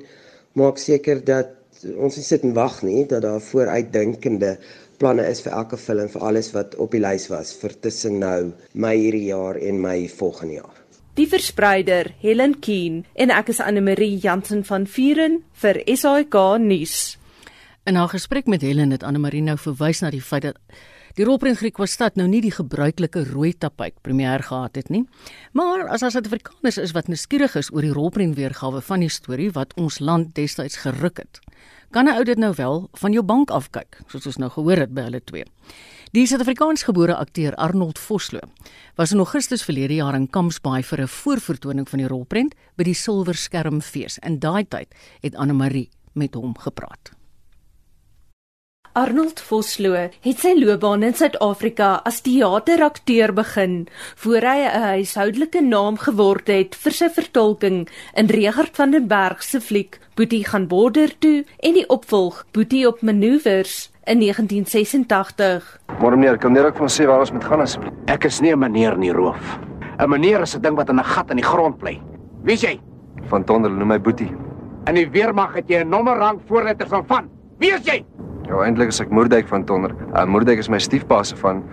[0.58, 1.54] maak seker dat
[1.94, 4.56] ons nie sit en wag nie dat daar vooruitdinkende
[4.98, 8.40] planne is vir elke film vir alles wat op die lys was vir tussen nou
[8.74, 10.82] Mei hierdie jaar en Mei volgende jaar.
[11.16, 17.18] Die verspreider Helen Keen en ek is Anne Marie Jansen van Vuren vir SAK nuus.
[17.86, 20.58] In haar gesprek met Helen het Anne Marie nou verwys na die feit dat
[21.16, 25.06] Die rolprent Griekwastad nou nie die gebruikelike rooi tapuit premier gehad het nie.
[25.56, 29.48] Maar as as Suid-Afrikaners is wat nuuskierig is oor die rolprent weergawe van die storie
[29.56, 31.40] wat ons land destyds geruk het,
[31.96, 34.94] kan 'n ou dit nou wel van jou bank afkyk, soos ons nou gehoor het
[34.94, 35.46] by hulle twee.
[36.12, 38.52] Die Suid-Afrikaansgebore akteur Arnold Vosloo
[38.98, 42.94] was in Augustus verlede jaar in Kampsbaai vir 'n voorvertoning van die rolprent by die
[42.94, 44.18] Silwer Skermfees.
[44.18, 47.16] In daai tyd het Anne Marie met hom gepraat.
[48.96, 53.74] Arnold Vosloo het sy loopbaan in Suid-Afrika as teaterakteur begin
[54.24, 59.44] voor hy 'n huishoudelike naam geword het vir sy vertolking in Regard van den Berg
[59.44, 65.80] se fliek Boetie gaan border toe en die opvolg Boetie op manoeuvres in 1986.
[66.00, 67.94] Môre meneer, kan net ek van sê waar ons moet gaan asseblief?
[68.08, 69.60] Ek is nie 'n meneer nie, roof.
[70.00, 72.00] 'n Meneer is 'n ding wat in 'n gat in die grond bly.
[72.44, 72.80] Wie jy?
[73.28, 74.32] Van Tonder, noem my Boetie.
[74.88, 77.30] In die weermag het jy 'n nommerrang voorletters van van.
[77.60, 78.06] Wie is jy?
[78.46, 79.94] Ja, eintlik is ek Moerdijk van Tonder.
[80.14, 81.64] Uh, Moerdijk is my stiefpa se van.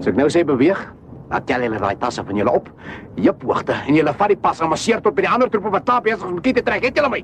[0.00, 0.80] As ek nou sê beweeg,
[1.28, 2.70] dan tel julle daai tasse van julle op.
[3.20, 5.84] Jep hoogte en julle vat die pas en marseer tot by die ander troepe wat
[5.88, 6.86] klaar besig is om kiet te trek.
[6.88, 7.20] Het julle my?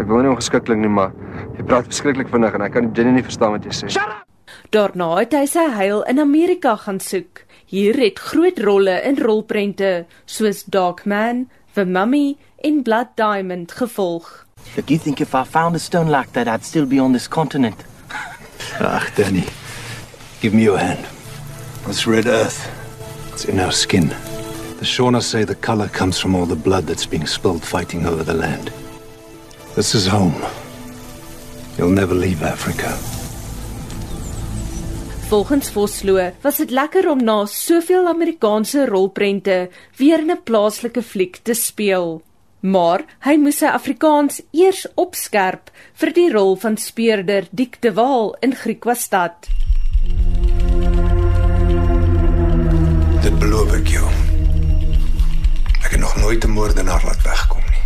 [0.00, 1.14] Ek wil nie ongeskiklik nie, maar
[1.56, 3.92] jy praat verskriklik vinnig en ek kan Jenny nie verstaan wat jy sê.
[3.96, 4.26] Shut up!
[4.74, 7.44] Daarna het hy sy heil in Amerika gaan soek.
[7.70, 14.28] Hier het groot rolle in rolprente soos Darkman, The Mummy en Blood Diamond gevolg.
[14.74, 17.28] Did you think if I found a stone like that I'd still be on this
[17.28, 17.78] continent?
[18.80, 19.46] Ach, Danny.
[20.40, 21.06] Give me your hand.
[21.86, 22.68] This red earth,
[23.32, 24.08] it's in our skin.
[24.78, 28.22] The Shona say the color comes from all the blood that's being spilled fighting over
[28.22, 28.72] the land.
[29.76, 30.34] This is home.
[31.76, 32.96] You'll never leave Africa.
[35.28, 41.54] Volgens Vosloo was dit lekker om na soveel Amerikaanse rolprente weer 'n plaaslike fliek te
[41.54, 42.22] speel
[42.60, 48.34] maar hy moes sy Afrikaans eers opskerp vir die rol van speurder Dik de Waal
[48.44, 49.48] in Griekwastad.
[53.24, 54.10] Dit beloof ek jou.
[55.84, 57.84] Ek het nog nooit 'n moordenaar laat wegkom nie.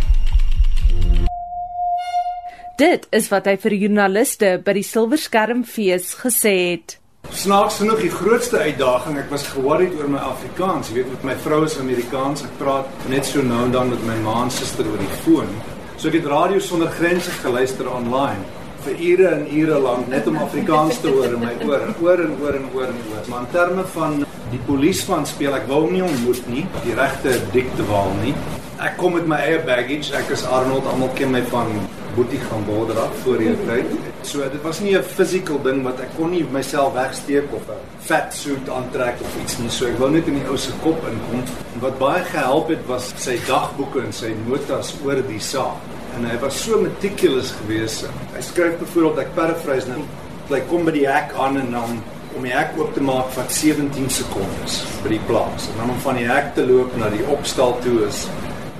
[2.77, 7.04] Dit is wat hy vir joernaliste by die Silverskermfees gesê het.
[7.33, 10.91] Snaaks genoeg die grootste uitdaging, ek was ge-worried oor my Afrikaans.
[10.91, 14.03] Jy weet met my vrou is Amerikaans, ek praat net so nou en dan met
[14.05, 15.49] my ma en suster oor die foon.
[15.97, 18.45] So ek het radio sonder grense geluister online
[18.85, 22.21] vir ure en ure lank net om Afrikaans te hoor in my oor en oor
[22.21, 23.23] en oor en oor en oor.
[23.31, 24.19] Maar in terme van
[24.51, 28.35] die polisieman speel ek wou hom nie ontmoet nie, die regte dikte waal nie.
[28.75, 30.11] Ek kom met my eie baggage.
[30.17, 31.69] Ek is Arnold, almal ken my van
[32.15, 33.93] Boetie gaan border af voor die tyd.
[34.27, 37.79] So dit was nie 'n physical ding wat ek kon nie myself wegsteek of 'n
[37.99, 39.69] fat suit aantrek of iets nie.
[39.69, 41.43] So ek wou net in die ou se kop inkom.
[41.73, 45.79] En wat baie gehelp het was sy dagboeke en sy notas oor die saak.
[46.17, 48.07] En hy was so meticulous geweest.
[48.35, 50.01] Hy skryf byvoorbeeld ek paraphrase nou.
[50.49, 52.03] Hy kom by die hek aan en dan
[52.35, 55.69] om die hek oop te maak vat 17 sekondes by die plaas.
[55.71, 58.27] En dan om van die hek te loop na die opstal toe is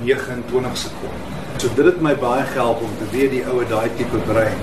[0.03, 1.35] 29 sekondes.
[1.57, 4.57] So dit het my baie gehelp om te weet die oue daai tipe brein.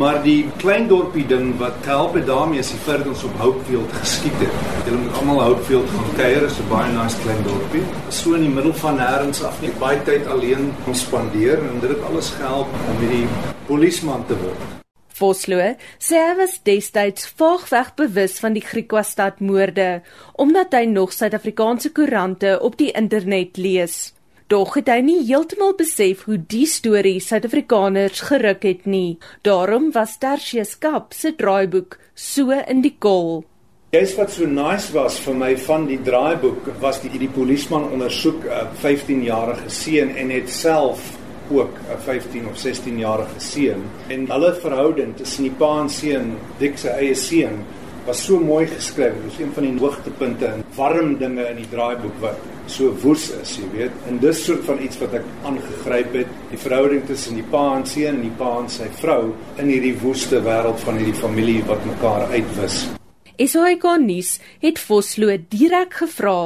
[0.00, 3.36] Maar die klein dorpie ding wat help het daarmee is die feit dat ons op
[3.40, 4.56] Hopefield geskiet het.
[4.84, 7.84] Julle moet almal Hopefield gaan kuier, is 'n baie nice klein dorpie.
[8.08, 11.90] So in die middel van nêrens af, net baie tyd alleen kon spandeer en dit
[11.90, 13.28] het alles gehelp om hierdie
[13.66, 14.60] polisieman te word.
[15.18, 20.02] Vosloo sê hy was destyds vaagweg bewus van die Griekwastad moorde
[20.34, 24.17] omdat hy nog Suid-Afrikaanse koerante op die internet lees.
[24.48, 29.18] Dog het hy nie heeltemal besef hoe die storie Suid-Afrikaners geruk het nie.
[29.44, 33.42] Daarom was Tertius Kap se draaiboek so in die kol.
[33.92, 38.48] Dis wat so nice was vir my van die draaiboek was die die polisieman ondersoek
[38.48, 41.04] 'n 15-jarige seun en het self
[41.52, 46.38] ook 'n 15 of 16 jarige seun en hulle verhouding tussen die pa en seun,
[46.58, 47.64] Dick se eie seun,
[48.08, 49.16] was so mooi geskryf.
[49.22, 53.26] Dit is een van die hoogtepunte en warm dinge in die draaiboek wat so woes
[53.36, 53.98] is, jy weet.
[54.08, 57.84] En dis soort van iets wat ek aangegryp het, die verhouding tussen die pa en
[57.88, 61.84] seun en die pa en sy vrou in hierdie woeste wêreld van hierdie familie wat
[61.88, 62.86] mekaar uitwis.
[63.38, 64.32] SAK nuus
[64.64, 66.38] het Vosloo direk gevra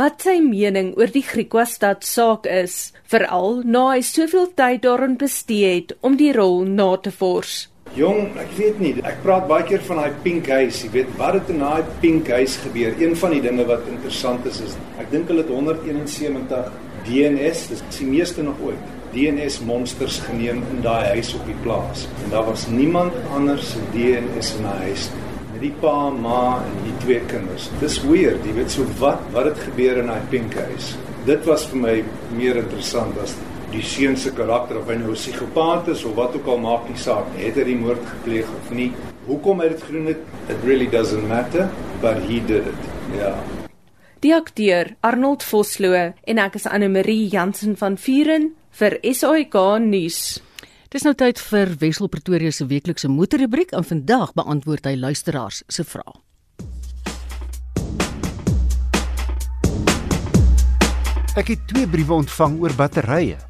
[0.00, 5.76] wat sy mening oor die Griquastad saak is, veral na hy soveel tyd daarin bestee
[5.76, 7.68] het om die rol na te vors.
[7.98, 11.40] Jong, ek weet nie, ek praat baie keer van daai pink huis, jy weet, wat
[11.40, 12.94] het in daai pink huis gebeur?
[13.02, 16.70] Een van die dinge wat interessant is is ek dink hulle het 171
[17.08, 18.92] DNS, dis die meeste nog ooit.
[19.10, 22.06] DNS monsters geneem in daai huis op die plaas.
[22.22, 25.10] En daar was niemand anders se DNS in daai huis
[25.60, 27.68] nie die pa, ma en die twee kinders.
[27.82, 30.94] Dis weird, jy weet so wat wat het gebeur in daai pink huis.
[31.26, 31.96] Dit was vir my
[32.36, 33.34] meer interessant as
[33.70, 36.88] die seun se karakter of hy nou 'n psigopaat is of wat ook al maak
[36.88, 37.44] nie saak nie.
[37.44, 38.92] Het hy die moord gepleeg of nie?
[39.26, 41.68] Hoekom hy dit gedoen het, it really doesn't matter,
[42.00, 42.82] but he did it.
[43.18, 43.34] Ja.
[44.20, 45.94] Die akteur Arnold Vosloo
[46.24, 50.40] en ek is Anne Marie Jansen van Vuren vir SAK nuus.
[50.90, 55.84] Dis nou tyd vir Wessel Pretoria se weeklikse motorrubriek en vandag beantwoord hy luisteraars se
[55.84, 56.18] vrae.
[61.38, 63.49] Ek het twee briewe ontvang oor batterye.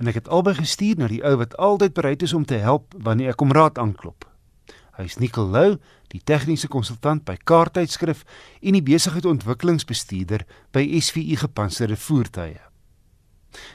[0.00, 2.94] En ek het albei gestuur na die ou wat altyd bereid is om te help
[2.98, 4.26] wanneer ek om raad aanklop.
[4.98, 5.78] Hy's Nicol Lou,
[6.14, 8.22] die tegniese konsultant by Kaarttydskrif
[8.62, 12.60] en die besigheidsontwikkelingsbestuurder by SVU Gepantserde Voertuie.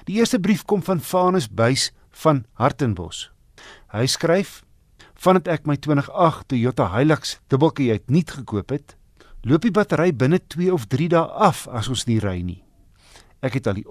[0.07, 1.89] Die eerste brief kom van Vanus Buys
[2.23, 3.29] van Hartenbos.
[3.91, 4.63] Hy skryf:
[5.15, 8.95] "Vandat ek my 2008 Toyota Hilux dubbeltjie uit nuut gekoop het,
[9.43, 12.63] loop die battery binne 2 of 3 dae af as ons nie ry nie.
[13.41, 13.87] Ek het al die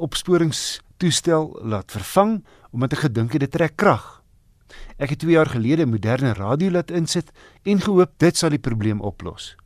[0.99, 4.23] opsporingstoestel laat vervang omdat ek gedink het dit trek krag.
[4.99, 7.31] Ek het 2 jaar gelede 'n moderne radio laat insit
[7.65, 9.57] en gehoop dit sal die probleem oplos."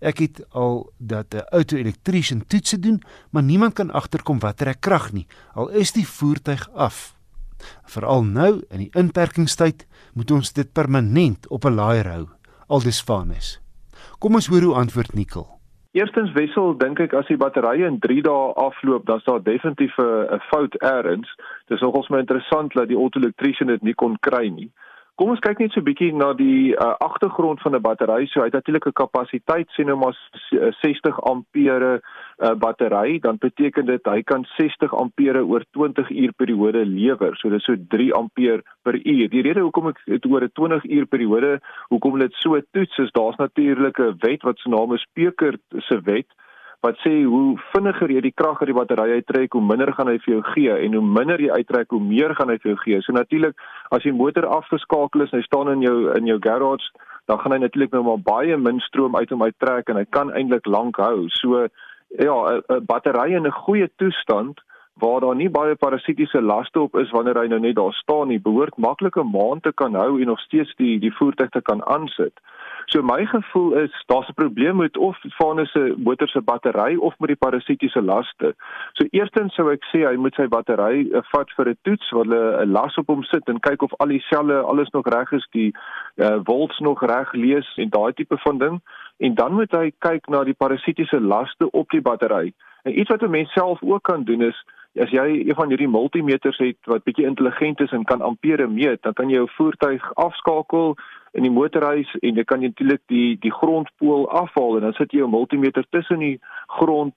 [0.00, 5.12] Ek het al dat 'n auto-elektriesien toetse doen, maar niemand kan agterkom wat trek krag
[5.12, 5.26] nie.
[5.54, 7.14] Al is die voertuig af.
[7.84, 12.28] Veral nou in die inperkingstyd moet ons dit permanent op 'n laaier hou,
[12.68, 13.60] aldus Vanus.
[14.18, 15.55] Kom ons hoor hoe antwoord Nikkel.
[15.96, 19.94] Eerstens wissel dink ek as die batterye in 3 dae afloop, dan is daar definitief
[19.96, 21.30] 'n fout eers.
[21.72, 24.68] Dis nogals my interessant dat die auto-elektriesien dit nie kon kry nie.
[25.16, 28.26] Kom ons kyk net so 'n bietjie na die uh, agtergrond van 'n battery.
[28.28, 30.16] So hy het natuurlik 'n kapasiteit sien nou maar
[30.82, 32.02] 60 ampere
[32.38, 37.32] uh, battery, dan beteken dit hy kan 60 ampere oor 20 uur periode lewer.
[37.36, 39.28] So dis so 3 ampere per uur.
[39.28, 43.12] Die rede hoekom ek dit oor 'n 20 uur periode, hoekom dit so toets is,
[43.12, 46.28] daar's natuurlik 'n wet wat se naam is Peker se wet
[46.80, 50.18] wat sê hoe vinniger jy die krag uit die battery uittrek, hoe minder gaan hy
[50.24, 53.00] vir jou gee en hoe minder jy uittrek, hoe meer gaan hy vir jou gee.
[53.02, 53.56] So natuurlik,
[53.90, 56.92] as die motor afgeskakel is en hy staan in jou in jou garage,
[57.26, 60.30] dan gaan hy natuurlik nou maar baie min stroom uit hom uittrek en hy kan
[60.30, 61.26] eintlik lank hou.
[61.40, 61.66] So
[62.18, 62.36] ja,
[62.70, 64.60] 'n battery in 'n goeie toestand
[64.98, 68.40] waar daar nie baie parasitiese laste op is wanneer hy nou net daar staan nie,
[68.40, 71.84] behoort maklik 'n maand te kan hou en nog steeds die die voertuig te kan
[71.86, 72.32] aansit.
[72.88, 77.18] So my gevoel is daar's 'n probleem met of Vanus se motor se battery of
[77.18, 78.54] met die parasitiese laste.
[78.92, 82.24] So eerstens sou ek sê hy moet sy battery uh, vat vir 'n toets waar
[82.24, 85.32] hulle 'n las op hom sit en kyk of al die selle alles nog reg
[85.32, 85.74] is, die
[86.16, 88.80] uh, volts nog reg lees en daai tipe van ding.
[89.18, 92.52] En dan moet hy kyk na die parasitiese laste op die battery.
[92.82, 94.64] En iets wat 'n mens self ook kan doen is
[95.00, 99.02] as jy een van hierdie multimeters het wat bietjie intelligent is en kan ampere meet,
[99.02, 100.96] dan kan jy jou voertuig afskakel
[101.36, 105.24] in die motorhuis en jy kan natuurlik die die grondpool afhaal en dan sit jy
[105.24, 107.14] 'n multimeter tussen die grond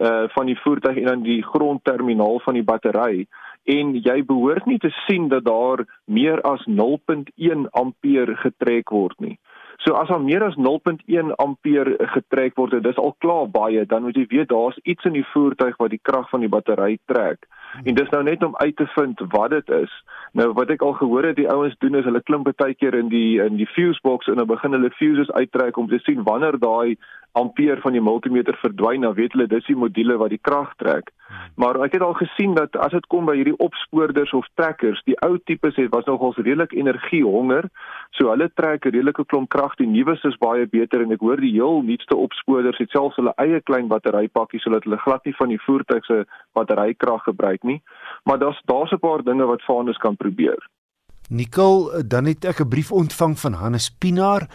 [0.00, 3.26] uh van die voertuig en dan die grondterminaal van die battery
[3.64, 9.38] en jy behoort nie te sien dat daar meer as 0.1 ampere getrek word nie.
[9.84, 14.04] So as daar meer as 0.1 ampere getrek word, dit is al klaar baie, dan
[14.06, 17.48] moet jy weet daar's iets in die voertuig wat die krag van die battery trek.
[17.84, 19.92] En dis nou net om uit te vind wat dit is.
[20.32, 23.08] Nou wat ek al gehoor het die ouens doen is hulle klim baie keer in
[23.08, 26.58] die in die fuse box en dan begin hulle fuses uittrek om te sien wanneer
[26.58, 26.96] daai
[27.32, 31.10] ampere van die multimeter verdwyn, dan weet hulle dis die module wat die krag trek.
[31.56, 35.16] Maar ek het al gesien dat as dit kom by hierdie opspoorders of trekkers, die
[35.24, 37.70] ou tipes het was nogals redelik energiehonger.
[38.18, 39.76] So hulle trek 'n redelike klomp krag.
[39.76, 43.32] Die nuus is baie beter en ek hoor die heel nuutste opspoorders het selfs hulle
[43.36, 47.82] eie klein batterypakkies sodat hulle glad nie van die voertuig se batterykrag gebruik nie.
[48.24, 50.68] Maar daar's daar's 'n paar dinge wat Vanus kan probeer.
[51.28, 54.48] Nicole, dan het ek 'n brief ontvang van Hannes Pinaar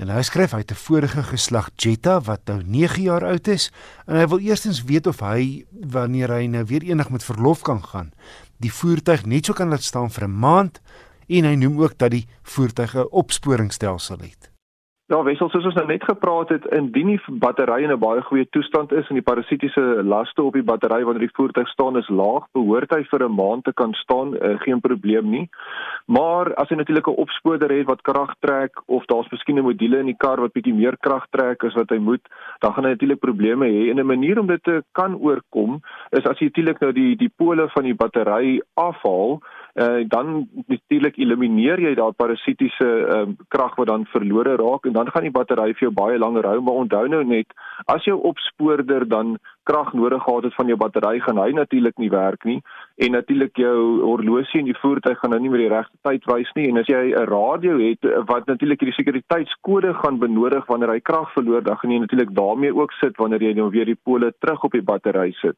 [0.00, 3.72] En hy skryf hy het 'n vorige geslag Jetta wat nou 9 jaar oud is
[4.06, 7.84] en hy wil eerstens weet of hy wanneer hy nou weer eendag met verlof kan
[7.84, 8.12] gaan,
[8.56, 10.80] die voertuig net so kan laat staan vir 'n maand
[11.28, 14.51] en hy noem ook dat die voertuig 'n opsporingsstelsel het.
[15.10, 18.46] Ja, wissel soos ons nou net gepraat het, indien die battery in 'n baie goeie
[18.54, 22.46] toestand is en die parasitiese laste op die battery wanneer die voertuig staan is laag,
[22.54, 25.48] behoort hy vir 'n maand te kan staan, uh, geen probleem nie.
[26.06, 29.98] Maar as hy natuurlik 'n opspoorder het wat krag trek of daar's miskien 'n module
[29.98, 32.22] in die kar wat bietjie meer krag trek as wat hy moet,
[32.60, 33.90] dan gaan hy natuurlik probleme hê.
[33.90, 35.80] En 'n manier om dit te kan oorkom
[36.10, 39.42] is as jy natuurlik nou die die pole van die battery afhaal
[39.74, 45.10] uh, dan natuurlik elimineer jy daai parasitiese um, krag wat dan verlore raak en dan
[45.10, 47.56] gaan die battery vir jou baie langer hou maar onthou nou net
[47.94, 52.10] as jou opspoorder dan krag nodig gehad het van jou battery gaan hy natuurlik nie
[52.10, 52.60] werk nie
[52.96, 56.52] en natuurlik jou horlosie in die voertuig gaan nou nie meer die regte tyd wys
[56.58, 61.00] nie en as jy 'n radio het wat natuurlik hierdie sekuriteitskode gaan benodig wanneer hy
[61.00, 64.32] krag verloor dan gaan jy natuurlik daarmee ook sit wanneer jy nou weer die pole
[64.38, 65.56] terug op die battery sit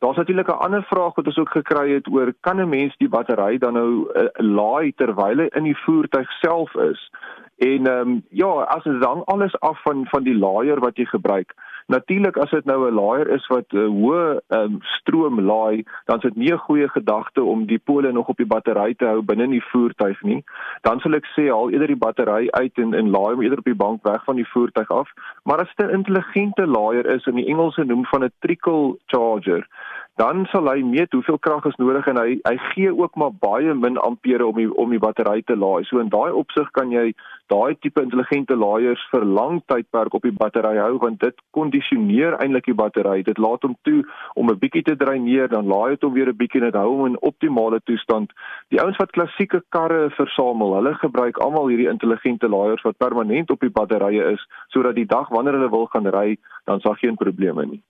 [0.00, 3.08] Daar's natuurlik 'n ander vraag wat ons ook gekry het oor kan 'n mens die
[3.08, 7.10] battery dan nou uh, laai terwyl hy in die voertuig self is?
[7.56, 11.04] En ehm um, ja, as dit dan alles af van van die laaier wat jy
[11.04, 11.54] gebruik.
[11.90, 15.84] Natuurlik as dit nou 'n laaier is wat 'n uh, hoë ehm um, stroom laai,
[16.06, 19.06] dan is dit nie 'n goeie gedagte om die pole nog op die battery te
[19.06, 20.44] hou binne in die voertuig nie.
[20.82, 23.64] Dan sal ek sê haal eerder die battery uit en en laai hom eerder op
[23.72, 25.08] die bank weg van die voertuig af.
[25.44, 29.66] Maar as dit 'n intelligente laaier is in die Engelse noem van 'n trickle charger,
[30.14, 33.74] dan sal hy meet hoeveel krag is nodig en hy hy gee ook maar baie
[33.74, 35.84] min ampere om die om die battery te laai.
[35.84, 37.14] So in daai opsig kan jy
[37.50, 42.68] daai tipe intelligente laaiers vir lang tydperk op die battery hou want dit kondisioneer eintlik
[42.70, 43.24] die battery.
[43.26, 46.36] Dit laat hom toe om 'n bietjie te dreineer, dan laai dit hom weer 'n
[46.36, 48.32] bietjie en dit hou hom in optimale toestand.
[48.70, 53.60] Die ouens wat klassieke karre versamel, hulle gebruik almal hierdie intelligente laaiers wat permanent op
[53.60, 57.66] die batterye is sodat die dag wanneer hulle wil gaan ry, dan sal geen probleme
[57.66, 57.82] nie.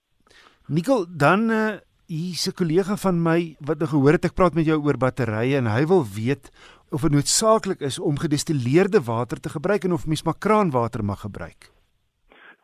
[0.69, 1.71] Nikkel, dan uh
[2.11, 5.57] hier's 'n kollega van my wat nou gehoor het ek praat met jou oor batterye
[5.57, 6.51] en hy wil weet
[6.91, 11.21] of dit noodsaaklik is om gedestilleerde water te gebruik en of mens maar kraanwater mag
[11.21, 11.71] gebruik.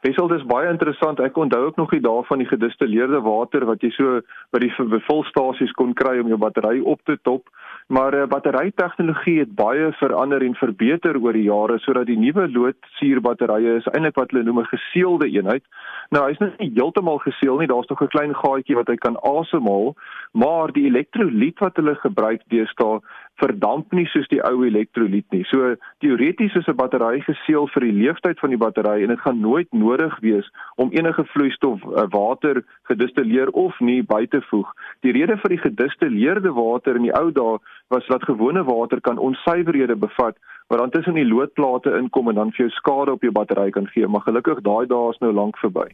[0.06, 1.18] Wessel, dis baie interessant.
[1.24, 4.20] Ek onthou ook nog die dae van die gedestilleerde water wat jy so
[4.54, 7.48] by die vulstasies kon kry om jou battery op te top.
[7.88, 13.76] Maar uh, batterytegnologie het baie verander en verbeter oor die jare sodat die nuwe loodsuurbatterye
[13.80, 15.64] is eintlik wat hulle noem 'n geseelde eenheid.
[16.10, 19.16] Nou hy's nou nie heeltemal geseël nie, daar's nog 'n klein gaatjie wat hy kan
[19.22, 19.94] asemhaal,
[20.32, 23.00] maar die elektrolyt wat hulle gebruik deesdae
[23.40, 25.44] verdamp nie soos die ou elektrolyt nie.
[25.50, 25.74] So
[26.04, 29.68] teoreties is 'n battery geseël vir die lewensduur van die battery en dit gaan nooit
[29.72, 34.72] nodig wees om enige vloeistof uh, water gedistilleer of nie by te voeg.
[35.00, 37.58] Die rede vir die gedistilleerde water in die ou dae
[37.88, 40.36] was dat gewone water kan onsuiverhede bevat
[40.68, 43.86] wat dan tussen die loodplate inkom en dan vir jou skade op jou battery kan
[43.86, 45.86] gee, maar gelukkig daai dae is nou lank verby.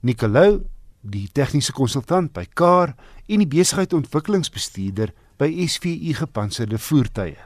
[0.00, 0.60] Nicolou,
[1.00, 2.94] die tegniese konsultant by Car
[3.26, 5.10] en die besigheidsontwikkelingsbestuurder
[5.40, 7.38] by SVU gepantserde voertuie.